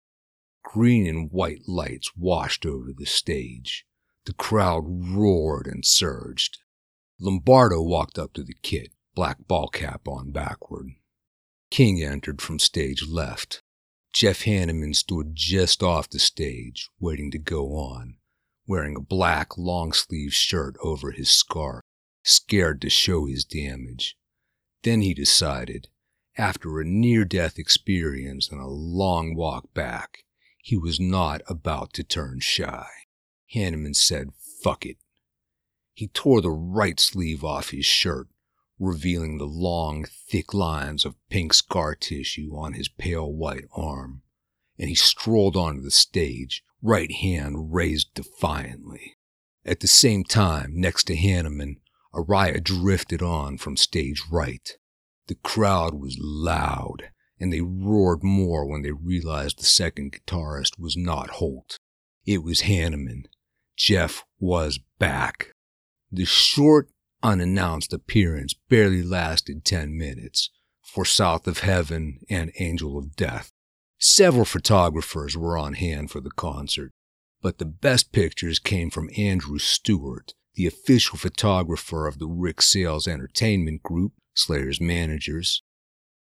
Green 0.66 1.08
and 1.08 1.32
white 1.32 1.68
lights 1.68 2.16
washed 2.18 2.66
over 2.66 2.92
the 2.92 3.06
stage. 3.06 3.86
The 4.26 4.34
crowd 4.34 4.84
roared 4.88 5.68
and 5.68 5.86
surged. 5.86 6.58
Lombardo 7.20 7.82
walked 7.82 8.20
up 8.20 8.34
to 8.34 8.44
the 8.44 8.56
kit, 8.62 8.92
black 9.14 9.48
ball 9.48 9.70
cap 9.70 10.08
on 10.08 10.32
backward. 10.32 10.90
King 11.72 12.04
entered 12.04 12.42
from 12.42 12.60
stage 12.60 13.08
left. 13.08 13.62
Jeff 14.14 14.44
Hanneman 14.44 14.96
stood 14.96 15.36
just 15.36 15.84
off 15.84 16.10
the 16.10 16.20
stage, 16.20 16.90
waiting 17.00 17.32
to 17.32 17.38
go 17.38 17.76
on, 17.76 18.18
wearing 18.68 18.96
a 18.96 19.02
black 19.02 19.58
long 19.58 19.94
sleeved 19.94 20.34
shirt 20.34 20.76
over 20.82 21.12
his 21.12 21.30
scar, 21.30 21.82
scared 22.24 22.82
to 22.82 22.90
show 22.90 23.26
his 23.26 23.46
damage. 23.46 24.18
Then 24.84 25.02
he 25.02 25.14
decided, 25.14 25.90
after 26.38 26.80
a 26.80 26.86
near 26.86 27.24
death 27.24 27.58
experience 27.58 28.50
and 28.50 28.60
a 28.60 28.68
long 28.68 29.36
walk 29.36 29.74
back, 29.74 30.25
he 30.66 30.76
was 30.76 31.00
not 31.00 31.44
about 31.48 31.94
to 31.94 32.04
turn 32.04 32.40
shy. 32.40 32.88
Hanneman 33.54 33.96
said, 33.96 34.32
fuck 34.64 34.84
it. 34.84 34.98
He 35.94 36.08
tore 36.08 36.42
the 36.42 36.50
right 36.50 37.00
sleeve 37.00 37.44
off 37.44 37.70
his 37.70 37.86
shirt 37.86 38.30
revealing 38.80 39.38
the 39.38 39.46
long, 39.46 40.06
thick 40.06 40.56
lines 40.56 41.06
of 41.06 41.14
pink 41.30 41.54
scar 41.54 41.94
tissue 41.94 42.50
on 42.56 42.74
his 42.74 42.90
pale 42.90 43.32
white 43.32 43.66
arm, 43.76 44.24
and 44.80 44.90
he 44.90 44.96
strolled 44.96 45.56
onto 45.56 45.84
the 45.84 45.92
stage, 45.92 46.64
right 46.82 47.12
hand 47.12 47.72
raised 47.72 48.12
defiantly. 48.16 49.18
At 49.64 49.82
the 49.82 49.88
same 49.88 50.24
time, 50.24 50.72
next 50.74 51.04
to 51.06 51.16
Hanneman, 51.16 51.76
Araya 52.12 52.64
drifted 52.64 53.22
on 53.22 53.60
from 53.60 53.78
stage 53.78 54.24
right. 54.32 54.68
The 55.28 55.36
crowd 55.36 55.94
was 55.94 56.18
loud, 56.20 57.12
and 57.40 57.52
they 57.52 57.62
roared 57.62 58.24
more 58.24 58.66
when 58.66 58.82
they 58.82 58.92
realized 58.92 59.60
the 59.60 59.66
second 59.66 60.14
guitarist 60.14 60.80
was 60.80 60.96
not 60.96 61.32
Holt. 61.32 61.80
It 62.26 62.44
was 62.44 62.62
Hanneman. 62.62 63.26
Jeff 63.78 64.24
was 64.40 64.80
back. 65.00 65.54
The 66.12 66.26
short, 66.26 66.90
unannounced 67.22 67.92
appearance 67.92 68.54
barely 68.70 69.02
lasted 69.02 69.66
10 69.66 69.98
minutes 69.98 70.50
for 70.82 71.06
South 71.06 71.48
of 71.48 71.60
Heaven 71.60 72.20
and 72.30 72.52
Angel 72.60 72.98
of 72.98 73.16
Death. 73.16 73.52
Several 73.98 74.46
photographers 74.46 75.36
were 75.36 75.58
on 75.58 75.74
hand 75.74 76.12
for 76.12 76.22
the 76.22 76.32
concert, 76.32 76.92
but 77.42 77.58
the 77.58 77.66
best 77.66 78.12
pictures 78.12 78.60
came 78.60 78.90
from 78.90 79.10
Andrew 79.18 79.58
Stewart, 79.58 80.34
the 80.54 80.68
official 80.68 81.18
photographer 81.18 82.08
of 82.08 82.20
the 82.20 82.28
Rick 82.28 82.62
Sales 82.62 83.08
Entertainment 83.08 83.84
Group, 83.84 84.14
Slayer's 84.36 84.80
managers. 84.80 85.64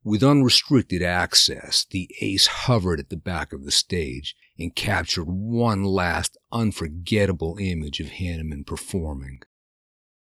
With 0.07 0.23
unrestricted 0.23 1.03
access, 1.03 1.83
the 1.83 2.09
ace 2.21 2.47
hovered 2.47 3.01
at 3.01 3.09
the 3.09 3.17
back 3.17 3.51
of 3.51 3.65
the 3.65 3.71
stage 3.71 4.37
and 4.57 4.73
captured 4.73 5.25
one 5.25 5.83
last 5.83 6.37
unforgettable 6.49 7.57
image 7.59 7.99
of 7.99 8.07
Hanneman 8.07 8.65
performing. 8.65 9.41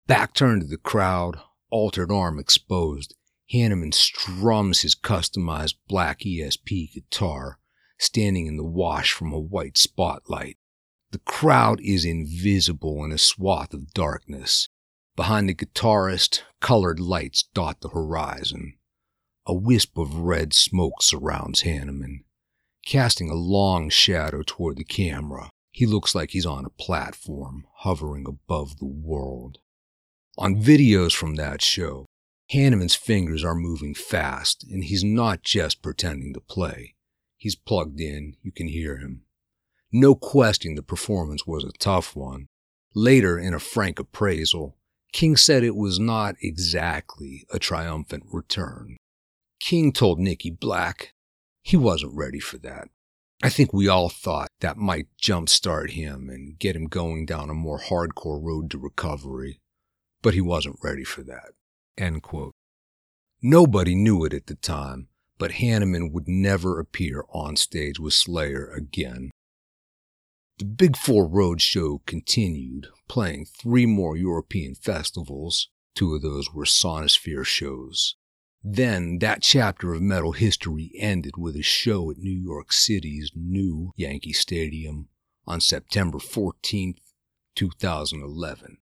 Back 0.07 0.33
turned 0.33 0.63
to 0.63 0.67
the 0.67 0.79
crowd, 0.79 1.37
altered 1.69 2.11
arm 2.11 2.39
exposed, 2.39 3.17
Hanneman 3.53 3.93
strums 3.93 4.81
his 4.81 4.95
customized 4.95 5.75
black 5.89 6.21
ESP 6.21 6.95
guitar, 6.95 7.59
standing 7.99 8.47
in 8.47 8.57
the 8.57 8.65
wash 8.65 9.13
from 9.13 9.31
a 9.31 9.39
white 9.39 9.77
spotlight. 9.77 10.57
The 11.11 11.19
crowd 11.19 11.83
is 11.83 12.07
invisible 12.07 13.05
in 13.05 13.13
a 13.13 13.19
swath 13.19 13.75
of 13.75 13.93
darkness. 13.93 14.71
Behind 15.17 15.51
the 15.51 15.55
guitarist, 15.55 16.45
colored 16.63 16.99
lights 16.99 17.43
dot 17.53 17.83
the 17.83 17.91
horizon. 17.91 18.79
A 19.49 19.55
wisp 19.55 19.97
of 19.97 20.13
red 20.17 20.53
smoke 20.53 21.03
surrounds 21.03 21.63
Hanneman, 21.63 22.25
casting 22.85 23.31
a 23.31 23.35
long 23.35 23.89
shadow 23.89 24.43
toward 24.45 24.77
the 24.77 24.83
camera. 24.83 25.51
He 25.71 25.87
looks 25.87 26.17
like 26.17 26.31
he's 26.31 26.45
on 26.47 26.65
a 26.65 26.71
platform, 26.71 27.65
hovering 27.77 28.27
above 28.27 28.79
the 28.79 28.87
world. 28.87 29.59
On 30.37 30.57
videos 30.57 31.15
from 31.15 31.37
that 31.37 31.63
show, 31.63 32.07
Hanneman's 32.53 32.97
fingers 32.97 33.45
are 33.45 33.55
moving 33.55 33.95
fast, 33.95 34.65
and 34.65 34.83
he's 34.83 35.05
not 35.05 35.43
just 35.43 35.81
pretending 35.81 36.35
to 36.35 36.41
play. 36.41 36.97
He's 37.37 37.55
plugged 37.55 38.01
in, 38.01 38.37
you 38.43 38.51
can 38.51 38.67
hear 38.67 38.97
him. 38.97 39.23
No 39.93 40.17
question 40.17 40.75
the 40.75 40.83
performance 40.83 41.47
was 41.47 41.63
a 41.63 41.79
tough 41.79 42.17
one. 42.17 42.49
Later, 42.97 43.39
in 43.39 43.55
a 43.55 43.61
frank 43.61 44.01
appraisal, 44.01 44.77
King 45.13 45.37
said 45.37 45.63
it 45.63 45.77
was 45.77 46.01
not 46.01 46.35
exactly 46.43 47.47
a 47.53 47.61
triumphant 47.61 48.25
return. 48.33 48.97
King 49.67 49.91
told 49.91 50.21
Nicky 50.21 50.51
Black 50.51 51.13
he 51.61 51.77
wasn't 51.77 52.15
ready 52.15 52.39
for 52.39 52.57
that. 52.59 52.87
I 53.43 53.49
think 53.49 53.73
we 53.73 53.89
all 53.89 54.09
thought 54.09 54.47
that 54.61 54.77
might 54.77 55.09
jumpstart 55.21 55.91
him 55.91 56.31
and 56.31 56.57
get 56.57 56.77
him 56.77 56.87
going 56.87 57.27
down 57.27 57.51
a 57.51 57.55
more 57.55 57.81
hardcore 57.81 58.41
road 58.41 58.71
to 58.71 58.79
recovery, 58.79 59.59
but 60.23 60.35
he 60.35 60.41
wasn't 60.41 60.79
ready 60.85 61.03
for 61.03 61.25
that. 61.25 61.55
End 61.99 62.23
quote. 62.23 62.53
Nobody 63.43 63.97
knew 63.97 64.25
it 64.25 64.33
at 64.33 64.47
the 64.47 64.55
time, 64.55 65.09
but 65.37 65.51
Hanneman 65.51 66.13
would 66.13 66.29
never 66.29 66.79
appear 66.79 67.25
on 67.31 67.57
stage 67.57 67.99
with 67.99 68.15
Slayer 68.15 68.71
again. 68.71 69.33
The 70.59 70.65
Big 70.65 70.97
Four 70.97 71.27
Road 71.27 71.61
Show 71.61 72.03
continued, 72.07 72.87
playing 73.09 73.47
three 73.47 73.85
more 73.85 74.17
European 74.17 74.77
festivals. 74.77 75.71
Two 75.97 76.15
of 76.15 76.23
those 76.23 76.55
were 76.55 76.67
Sonisphere 76.67 77.45
shows. 77.45 78.15
Then 78.63 79.19
that 79.19 79.43
chapter 79.43 79.95
of 79.95 80.03
metal 80.03 80.33
history 80.33 80.91
ended 80.99 81.37
with 81.37 81.57
a 81.57 81.63
show 81.63 82.11
at 82.11 82.19
New 82.19 82.31
York 82.31 82.73
City's 82.73 83.31
new 83.35 83.93
Yankee 83.97 84.33
Stadium 84.33 85.09
on 85.47 85.61
September 85.61 86.19
14th, 86.19 86.99
2011. 87.55 88.79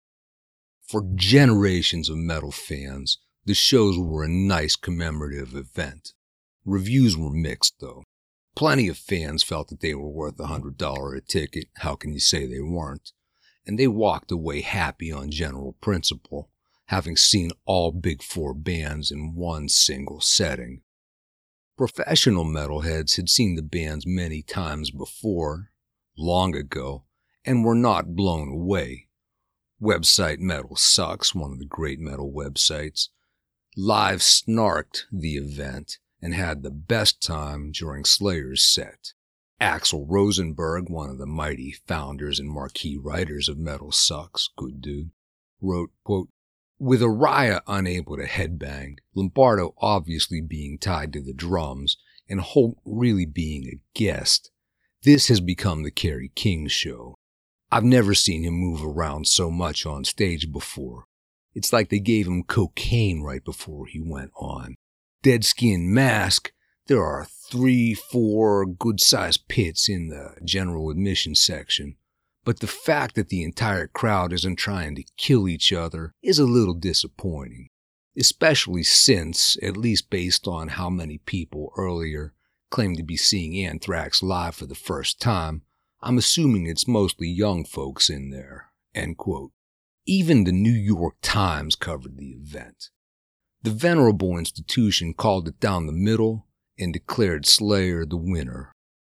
For 0.86 1.04
generations 1.16 2.10
of 2.10 2.18
metal 2.18 2.52
fans, 2.52 3.20
the 3.46 3.54
shows 3.54 3.98
were 3.98 4.24
a 4.24 4.30
nice 4.30 4.76
commemorative 4.76 5.56
event. 5.56 6.14
Reviews 6.66 7.16
were 7.16 7.32
mixed, 7.32 7.76
though. 7.80 8.04
Plenty 8.56 8.88
of 8.90 8.98
fans 8.98 9.44
felt 9.44 9.70
that 9.70 9.80
they 9.80 9.96
were 9.96 10.10
worth 10.10 10.40
a 10.40 10.48
$100 10.48 11.18
a 11.18 11.22
ticket. 11.22 11.68
How 11.78 11.96
can 11.96 12.12
you 12.12 12.20
say 12.20 12.46
they 12.46 12.60
weren't? 12.60 13.12
And 13.66 13.80
they 13.80 13.88
walked 13.88 14.32
away 14.32 14.62
happy 14.62 15.12
on 15.12 15.32
general 15.32 15.78
principle, 15.80 16.50
having 16.90 17.16
seen 17.16 17.52
all 17.66 17.92
Big 17.92 18.24
Four 18.24 18.56
bands 18.56 19.12
in 19.12 19.36
one 19.36 19.70
single 19.70 20.20
setting. 20.22 20.82
Professional 21.78 22.44
metalheads 22.44 23.16
had 23.16 23.30
seen 23.30 23.56
the 23.56 23.62
bands 23.62 24.08
many 24.08 24.42
times 24.42 24.90
before, 24.90 25.70
long 26.18 26.56
ago, 26.56 27.04
and 27.46 27.64
were 27.64 27.76
not 27.76 28.16
blown 28.16 28.50
away. 28.50 29.08
Website 29.80 30.40
Metal 30.40 30.76
Sucks, 30.76 31.36
one 31.36 31.52
of 31.52 31.60
the 31.60 31.66
great 31.66 32.00
metal 32.00 32.34
websites, 32.34 33.10
live 33.78 34.20
snarked 34.20 35.04
the 35.12 35.36
event 35.36 36.00
and 36.24 36.34
had 36.34 36.64
the 36.64 36.72
best 36.72 37.22
time 37.22 37.72
during 37.72 38.04
Slayer's 38.04 38.64
set. 38.64 39.14
Axl 39.62 40.06
Rosenberg, 40.08 40.90
one 40.90 41.12
of 41.12 41.20
the 41.20 41.28
mighty 41.28 41.76
founders 41.86 42.40
and 42.40 42.50
marquee 42.50 42.98
writers 42.98 43.48
of 43.48 43.60
Metal 43.60 43.92
Sucks, 43.92 44.50
good 44.58 44.82
dude, 44.82 45.12
wrote, 45.62 45.92
quote, 46.04 46.30
with 46.80 47.02
Araya 47.02 47.62
unable 47.68 48.18
to 48.18 48.26
headbang, 48.26 48.98
Lombardo 49.14 49.76
obviously 49.80 50.42
being 50.42 50.78
tied 50.78 51.14
to 51.14 51.22
the 51.22 51.34
drums, 51.34 51.98
and 52.30 52.42
Holt 52.42 52.78
really 52.86 53.26
being 53.26 53.66
a 53.68 53.80
guest, 53.98 54.52
this 55.04 55.28
has 55.28 55.42
become 55.42 55.84
the 55.84 55.92
Kerry 55.92 56.32
King 56.36 56.68
show. 56.68 57.16
I've 57.72 57.84
never 57.84 58.14
seen 58.14 58.44
him 58.44 58.56
move 58.56 58.84
around 58.84 59.28
so 59.28 59.52
much 59.52 59.86
on 59.86 60.04
stage 60.04 60.52
before. 60.52 61.06
It's 61.54 61.72
like 61.72 61.90
they 61.90 62.00
gave 62.00 62.28
him 62.28 62.44
cocaine 62.44 63.22
right 63.22 63.44
before 63.44 63.86
he 63.86 64.00
went 64.00 64.32
on 64.36 64.76
dead 65.22 65.44
skin 65.44 65.94
mask, 65.94 66.52
there 66.88 67.04
are 67.04 67.26
three, 67.26 67.94
four 67.94 68.66
good 68.66 69.00
sized 69.00 69.48
pits 69.48 69.90
in 69.90 70.10
the 70.10 70.36
general 70.44 70.90
admission 70.90 71.36
section. 71.36 71.96
But 72.46 72.60
the 72.60 72.68
fact 72.68 73.16
that 73.16 73.30
the 73.30 73.44
entire 73.44 73.88
crowd 73.88 74.34
isn't 74.34 74.56
trying 74.56 74.96
to 74.96 75.06
kill 75.18 75.48
each 75.48 75.74
other 75.74 76.14
is 76.24 76.40
a 76.40 76.46
little 76.46 76.74
disappointing, 76.74 77.68
especially 78.18 78.84
since, 78.84 79.58
at 79.62 79.78
least 79.78 80.10
based 80.10 80.48
on 80.48 80.70
how 80.70 80.90
many 80.90 81.18
people 81.20 81.72
earlier 81.78 82.34
claimed 82.70 82.98
to 82.98 83.04
be 83.04 83.18
seeing 83.18 83.58
Anthrax 83.66 84.24
live 84.24 84.56
for 84.56 84.66
the 84.66 84.76
first 84.76 85.20
time, 85.20 85.64
I'm 86.02 86.18
assuming 86.18 86.66
it's 86.66 86.88
mostly 86.88 87.28
young 87.28 87.66
folks 87.66 88.10
in 88.10 88.30
there. 88.30 88.72
End 88.96 89.18
quote. 89.18 89.52
Even 90.06 90.44
the 90.44 90.52
New 90.52 90.72
York 90.72 91.16
Times 91.22 91.76
covered 91.76 92.18
the 92.18 92.30
event. 92.30 92.90
The 93.62 93.72
venerable 93.72 94.38
institution 94.38 95.14
called 95.14 95.48
it 95.48 95.60
down 95.60 95.86
the 95.86 95.94
middle 95.94 96.48
and 96.78 96.94
declared 96.94 97.46
Slayer 97.46 98.06
the 98.06 98.18
winner. 98.18 98.72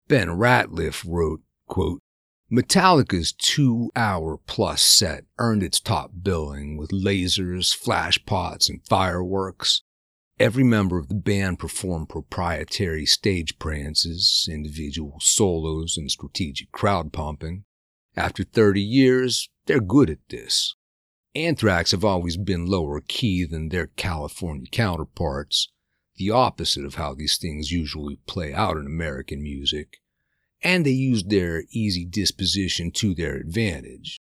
Ben 0.08 0.28
Ratliff 0.30 1.04
wrote, 1.08 1.42
quote, 1.68 2.00
Metallica's 2.56 3.34
two 3.34 3.92
hour 3.98 4.38
plus 4.48 4.82
set 4.82 5.26
earned 5.40 5.62
its 5.62 5.82
top 5.82 6.12
billing 6.24 6.78
with 6.78 6.90
lasers, 6.90 7.76
flash 7.76 8.24
pots, 8.26 8.70
and 8.70 8.80
fireworks. 8.88 9.82
Every 10.40 10.64
member 10.64 10.98
of 10.98 11.10
the 11.10 11.16
band 11.16 11.60
performed 11.60 12.08
proprietary 12.08 13.06
stage 13.06 13.60
prances, 13.60 14.48
individual 14.50 15.20
solos, 15.20 15.98
and 15.98 16.10
strategic 16.10 16.72
crowd 16.72 17.12
pumping. 17.12 17.66
After 18.16 18.46
30 18.46 18.82
years, 18.82 19.50
they're 19.66 19.82
good 19.82 20.10
at 20.10 20.20
this. 20.30 20.76
Anthrax 21.36 21.92
have 21.92 22.06
always 22.06 22.38
been 22.38 22.68
lower 22.68 23.02
key 23.02 23.44
than 23.44 23.68
their 23.68 23.88
California 23.88 24.68
counterparts, 24.72 25.74
the 26.16 26.32
opposite 26.32 26.86
of 26.86 26.96
how 26.96 27.14
these 27.14 27.38
things 27.38 27.74
usually 27.74 28.16
play 28.28 28.54
out 28.54 28.78
in 28.78 28.86
American 28.86 29.44
music, 29.44 29.98
and 30.64 30.86
they 30.86 30.92
used 30.92 31.30
their 31.30 31.64
easy 31.72 32.06
disposition 32.06 32.92
to 32.92 33.14
their 33.14 33.36
advantage. 33.36 34.18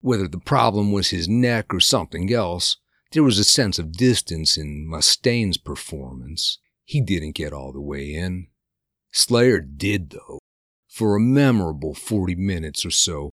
Whether 0.00 0.28
the 0.28 0.38
problem 0.38 0.92
was 0.92 1.10
his 1.10 1.28
neck 1.28 1.72
or 1.74 1.80
something 1.80 2.32
else, 2.32 2.76
there 3.12 3.22
was 3.22 3.38
a 3.38 3.44
sense 3.44 3.78
of 3.78 3.92
distance 3.92 4.56
in 4.56 4.88
Mustaine's 4.88 5.56
performance. 5.56 6.58
He 6.84 7.00
didn't 7.00 7.34
get 7.34 7.52
all 7.52 7.72
the 7.72 7.80
way 7.80 8.14
in. 8.14 8.48
Slayer 9.12 9.60
did, 9.60 10.10
though. 10.10 10.38
For 10.88 11.16
a 11.16 11.20
memorable 11.20 11.94
40 11.94 12.36
minutes 12.36 12.84
or 12.84 12.90
so, 12.90 13.30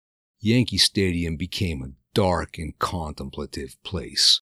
Yankee 0.41 0.79
Stadium 0.79 1.37
became 1.37 1.83
a 1.83 1.93
dark 2.15 2.59
and 2.59 2.79
contemplative 2.79 3.77
place. 3.83 4.41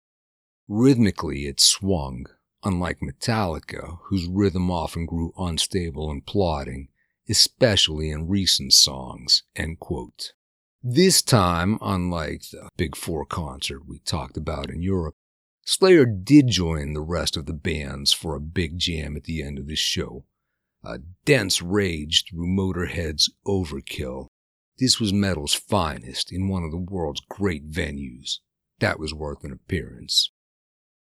Rhythmically, 0.68 1.46
it 1.46 1.60
swung, 1.60 2.26
unlike 2.64 3.00
Metallica, 3.02 4.00
whose 4.06 4.28
rhythm 4.28 4.72
often 4.72 5.06
grew 5.06 5.34
unstable 5.38 6.10
and 6.10 6.26
plodding, 6.26 6.90
especially 7.30 8.10
in 8.10 8.28
recent 8.28 8.74
songs. 8.74 9.44
This 10.82 11.22
time, 11.22 11.78
unlike 11.82 12.44
the 12.52 12.70
Big 12.76 12.96
Four 12.96 13.26
concert 13.26 13.88
we 13.88 14.00
talked 14.00 14.38
about 14.38 14.70
in 14.70 14.82
Europe, 14.82 15.16
Slayer 15.66 16.06
did 16.06 16.50
join 16.50 16.94
the 16.94 17.02
rest 17.02 17.38
of 17.38 17.46
the 17.46 17.54
bands 17.54 18.12
for 18.12 18.36
a 18.36 18.42
big 18.42 18.78
jam 18.78 19.16
at 19.16 19.24
the 19.24 19.42
end 19.42 19.58
of 19.58 19.68
the 19.68 19.76
show. 19.76 20.26
A 20.84 21.00
dense 21.24 21.62
rage 21.62 22.26
through 22.30 22.48
Motorhead's 22.48 23.32
Overkill 23.48 24.28
this 24.80 25.00
was 25.00 25.14
metal's 25.14 25.54
finest 25.54 26.32
in 26.32 26.48
one 26.48 26.64
of 26.64 26.72
the 26.72 26.78
world's 26.78 27.22
great 27.30 27.70
venues. 27.70 28.40
That 28.80 29.00
was 29.00 29.14
worth 29.14 29.44
an 29.44 29.52
appearance. 29.52 30.32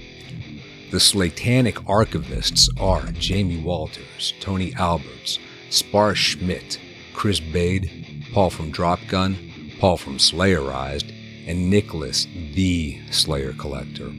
The 0.91 1.01
Slatanic 1.01 1.77
archivists 1.87 2.69
are 2.79 3.11
Jamie 3.13 3.63
Walters, 3.63 4.35
Tony 4.39 4.75
Alberts, 4.75 5.39
Spar 5.71 6.15
Schmidt, 6.15 6.79
Chris 7.15 7.41
Bade, 7.41 8.27
Paul 8.35 8.51
from 8.51 8.71
Dropgun, 8.71 9.46
Paul 9.79 9.97
from 9.97 10.19
Slayerized, 10.19 11.13
and 11.47 11.71
Nicholas, 11.71 12.27
the 12.55 12.99
Slayer 13.11 13.53
Collector. 13.53 14.13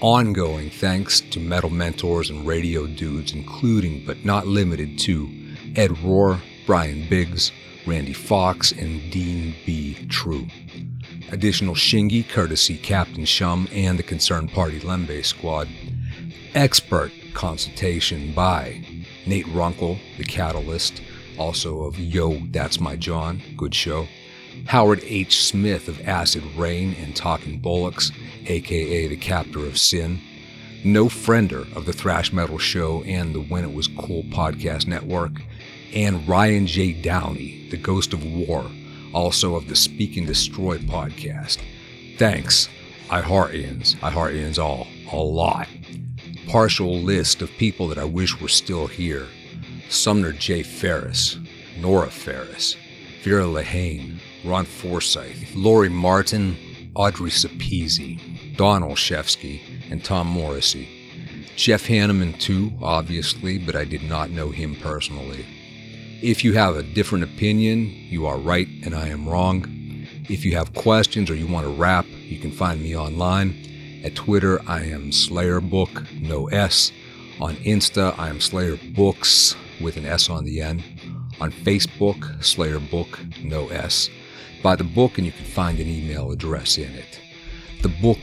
Ongoing 0.00 0.70
thanks 0.70 1.20
to 1.20 1.40
metal 1.40 1.70
mentors 1.70 2.30
and 2.30 2.46
radio 2.46 2.86
dudes, 2.86 3.32
including 3.32 4.04
but 4.06 4.24
not 4.24 4.46
limited 4.46 4.98
to 5.00 5.28
Ed 5.76 5.90
Rohr, 5.90 6.40
Brian 6.66 7.08
Biggs, 7.08 7.52
Randy 7.86 8.12
Fox, 8.12 8.72
and 8.72 9.10
Dean 9.10 9.54
B. 9.64 9.94
True. 10.08 10.46
Additional 11.30 11.74
Shingy, 11.74 12.28
courtesy 12.28 12.76
Captain 12.76 13.24
Shum 13.24 13.68
and 13.72 13.98
the 13.98 14.02
Concerned 14.02 14.52
Party 14.52 14.80
Lembe 14.80 15.24
Squad. 15.24 15.68
Expert 16.54 17.12
consultation 17.34 18.32
by 18.34 18.84
Nate 19.26 19.48
Runkle, 19.48 19.98
the 20.18 20.24
Catalyst, 20.24 21.02
also 21.38 21.82
of 21.82 21.98
Yo, 21.98 22.38
That's 22.50 22.80
My 22.80 22.96
John, 22.96 23.40
good 23.56 23.74
show. 23.74 24.06
Howard 24.66 25.00
H. 25.04 25.42
Smith 25.42 25.88
of 25.88 26.00
Acid 26.06 26.44
Rain 26.56 26.94
and 27.00 27.14
Talking 27.16 27.58
Bullocks, 27.58 28.12
aka 28.46 29.06
the 29.08 29.16
Captor 29.16 29.66
of 29.66 29.78
Sin. 29.78 30.20
No 30.84 31.06
Friender 31.06 31.70
of 31.76 31.84
the 31.84 31.92
Thrash 31.92 32.32
Metal 32.32 32.58
Show 32.58 33.02
and 33.02 33.34
the 33.34 33.40
When 33.40 33.64
It 33.64 33.74
Was 33.74 33.88
Cool 33.88 34.22
podcast 34.24 34.86
network. 34.86 35.32
And 35.92 36.26
Ryan 36.28 36.66
J. 36.66 36.92
Downey, 36.92 37.68
the 37.70 37.76
Ghost 37.76 38.12
of 38.12 38.24
War, 38.24 38.64
also 39.12 39.56
of 39.56 39.68
the 39.68 39.76
Speak 39.76 40.16
and 40.16 40.26
Destroy 40.26 40.78
podcast. 40.78 41.58
Thanks. 42.16 42.68
I 43.10 43.20
heart 43.20 43.52
Ians. 43.52 43.96
I 44.02 44.10
heart 44.10 44.34
Ians 44.34 44.58
all. 44.58 44.86
A 45.12 45.16
lot. 45.16 45.68
Partial 46.48 47.00
list 47.00 47.42
of 47.42 47.50
people 47.58 47.88
that 47.88 47.98
I 47.98 48.04
wish 48.04 48.40
were 48.40 48.48
still 48.48 48.86
here. 48.86 49.26
Sumner 49.88 50.32
J. 50.32 50.62
Ferris, 50.62 51.36
Nora 51.78 52.10
Ferris, 52.10 52.76
Vera 53.24 53.44
Lehane, 53.44 54.20
Ron 54.44 54.64
Forsyth, 54.64 55.54
Lori 55.54 55.88
Martin, 55.88 56.56
Audrey 56.94 57.30
Sapezi, 57.30 58.56
Don 58.56 58.82
Olszewski, 58.82 59.60
and 59.90 60.04
Tom 60.04 60.26
Morrissey. 60.26 60.88
Jeff 61.56 61.86
Hanneman, 61.86 62.38
too, 62.40 62.72
obviously, 62.82 63.58
but 63.58 63.76
I 63.76 63.84
did 63.84 64.02
not 64.02 64.30
know 64.30 64.50
him 64.50 64.76
personally. 64.76 65.44
If 66.22 66.44
you 66.44 66.54
have 66.54 66.76
a 66.76 66.82
different 66.82 67.24
opinion, 67.24 67.86
you 67.86 68.26
are 68.26 68.38
right 68.38 68.68
and 68.84 68.94
I 68.94 69.08
am 69.08 69.28
wrong. 69.28 69.64
If 70.28 70.44
you 70.44 70.54
have 70.56 70.74
questions 70.74 71.30
or 71.30 71.34
you 71.34 71.46
want 71.46 71.66
to 71.66 71.72
rap, 71.72 72.06
you 72.08 72.38
can 72.38 72.52
find 72.52 72.82
me 72.82 72.96
online. 72.96 74.00
At 74.04 74.14
Twitter, 74.14 74.60
I 74.66 74.84
am 74.84 75.10
SlayerBook, 75.10 76.20
no 76.20 76.46
S. 76.48 76.92
On 77.40 77.56
Insta, 77.56 78.18
I 78.18 78.28
am 78.28 78.40
Slayer 78.40 78.78
Books 78.94 79.56
with 79.80 79.96
an 79.96 80.06
S 80.06 80.28
on 80.28 80.44
the 80.44 80.60
end. 80.60 80.82
On 81.40 81.50
Facebook, 81.50 82.44
Slayer 82.44 82.80
Book, 82.80 83.18
no 83.42 83.68
S. 83.68 84.10
Buy 84.62 84.76
the 84.76 84.84
book 84.84 85.16
and 85.16 85.26
you 85.26 85.32
can 85.32 85.44
find 85.44 85.78
an 85.80 85.88
email 85.88 86.30
address 86.32 86.76
in 86.76 86.92
it. 86.94 87.20
The 87.82 87.88
book 87.88 88.18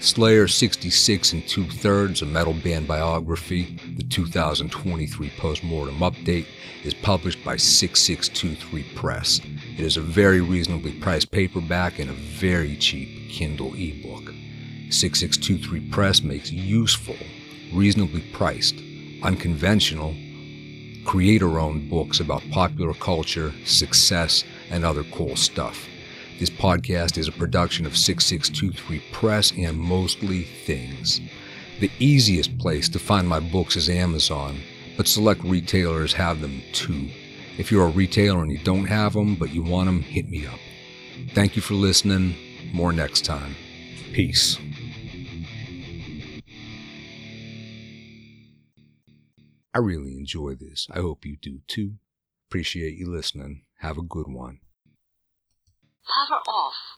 Slayer 0.00 0.46
66 0.46 1.32
and 1.32 1.46
Two 1.48 1.64
Thirds, 1.64 2.22
a 2.22 2.26
metal 2.26 2.54
band 2.54 2.86
biography, 2.86 3.76
the 3.96 4.04
2023 4.04 5.30
postmortem 5.36 5.98
update, 5.98 6.46
is 6.84 6.94
published 6.94 7.44
by 7.44 7.56
6623 7.56 8.94
Press. 8.94 9.40
It 9.76 9.84
is 9.84 9.96
a 9.96 10.00
very 10.00 10.40
reasonably 10.40 10.92
priced 10.92 11.32
paperback 11.32 11.98
and 11.98 12.10
a 12.10 12.14
very 12.14 12.76
cheap 12.76 13.30
Kindle 13.30 13.74
ebook. 13.74 14.32
6623 14.90 15.90
Press 15.90 16.22
makes 16.22 16.52
useful, 16.52 17.16
reasonably 17.74 18.22
priced, 18.32 18.76
unconventional, 19.24 20.14
creator 21.04 21.58
owned 21.58 21.90
books 21.90 22.20
about 22.20 22.48
popular 22.50 22.94
culture, 22.94 23.52
success, 23.64 24.44
and 24.70 24.84
other 24.84 25.04
cool 25.04 25.36
stuff. 25.36 25.86
This 26.38 26.50
podcast 26.50 27.18
is 27.18 27.26
a 27.26 27.32
production 27.32 27.84
of 27.84 27.96
6623 27.96 29.02
Press 29.12 29.52
and 29.58 29.76
Mostly 29.76 30.44
Things. 30.44 31.20
The 31.80 31.90
easiest 31.98 32.58
place 32.58 32.88
to 32.90 32.98
find 32.98 33.28
my 33.28 33.40
books 33.40 33.76
is 33.76 33.88
Amazon, 33.88 34.60
but 34.96 35.08
select 35.08 35.42
retailers 35.42 36.12
have 36.12 36.40
them 36.40 36.62
too. 36.72 37.08
If 37.56 37.72
you're 37.72 37.86
a 37.86 37.90
retailer 37.90 38.42
and 38.42 38.52
you 38.52 38.58
don't 38.58 38.86
have 38.86 39.14
them, 39.14 39.34
but 39.34 39.52
you 39.52 39.62
want 39.62 39.86
them, 39.86 40.02
hit 40.02 40.28
me 40.28 40.46
up. 40.46 40.60
Thank 41.34 41.56
you 41.56 41.62
for 41.62 41.74
listening. 41.74 42.36
More 42.72 42.92
next 42.92 43.24
time. 43.24 43.56
Peace. 44.12 44.58
I 49.74 49.78
really 49.78 50.14
enjoy 50.16 50.54
this. 50.54 50.88
I 50.92 51.00
hope 51.00 51.24
you 51.24 51.36
do 51.40 51.60
too. 51.68 51.94
Appreciate 52.48 52.96
you 52.96 53.10
listening. 53.10 53.62
Have 53.78 53.96
a 53.96 54.02
good 54.02 54.26
one. 54.26 54.58
Power 56.04 56.40
off. 56.48 56.97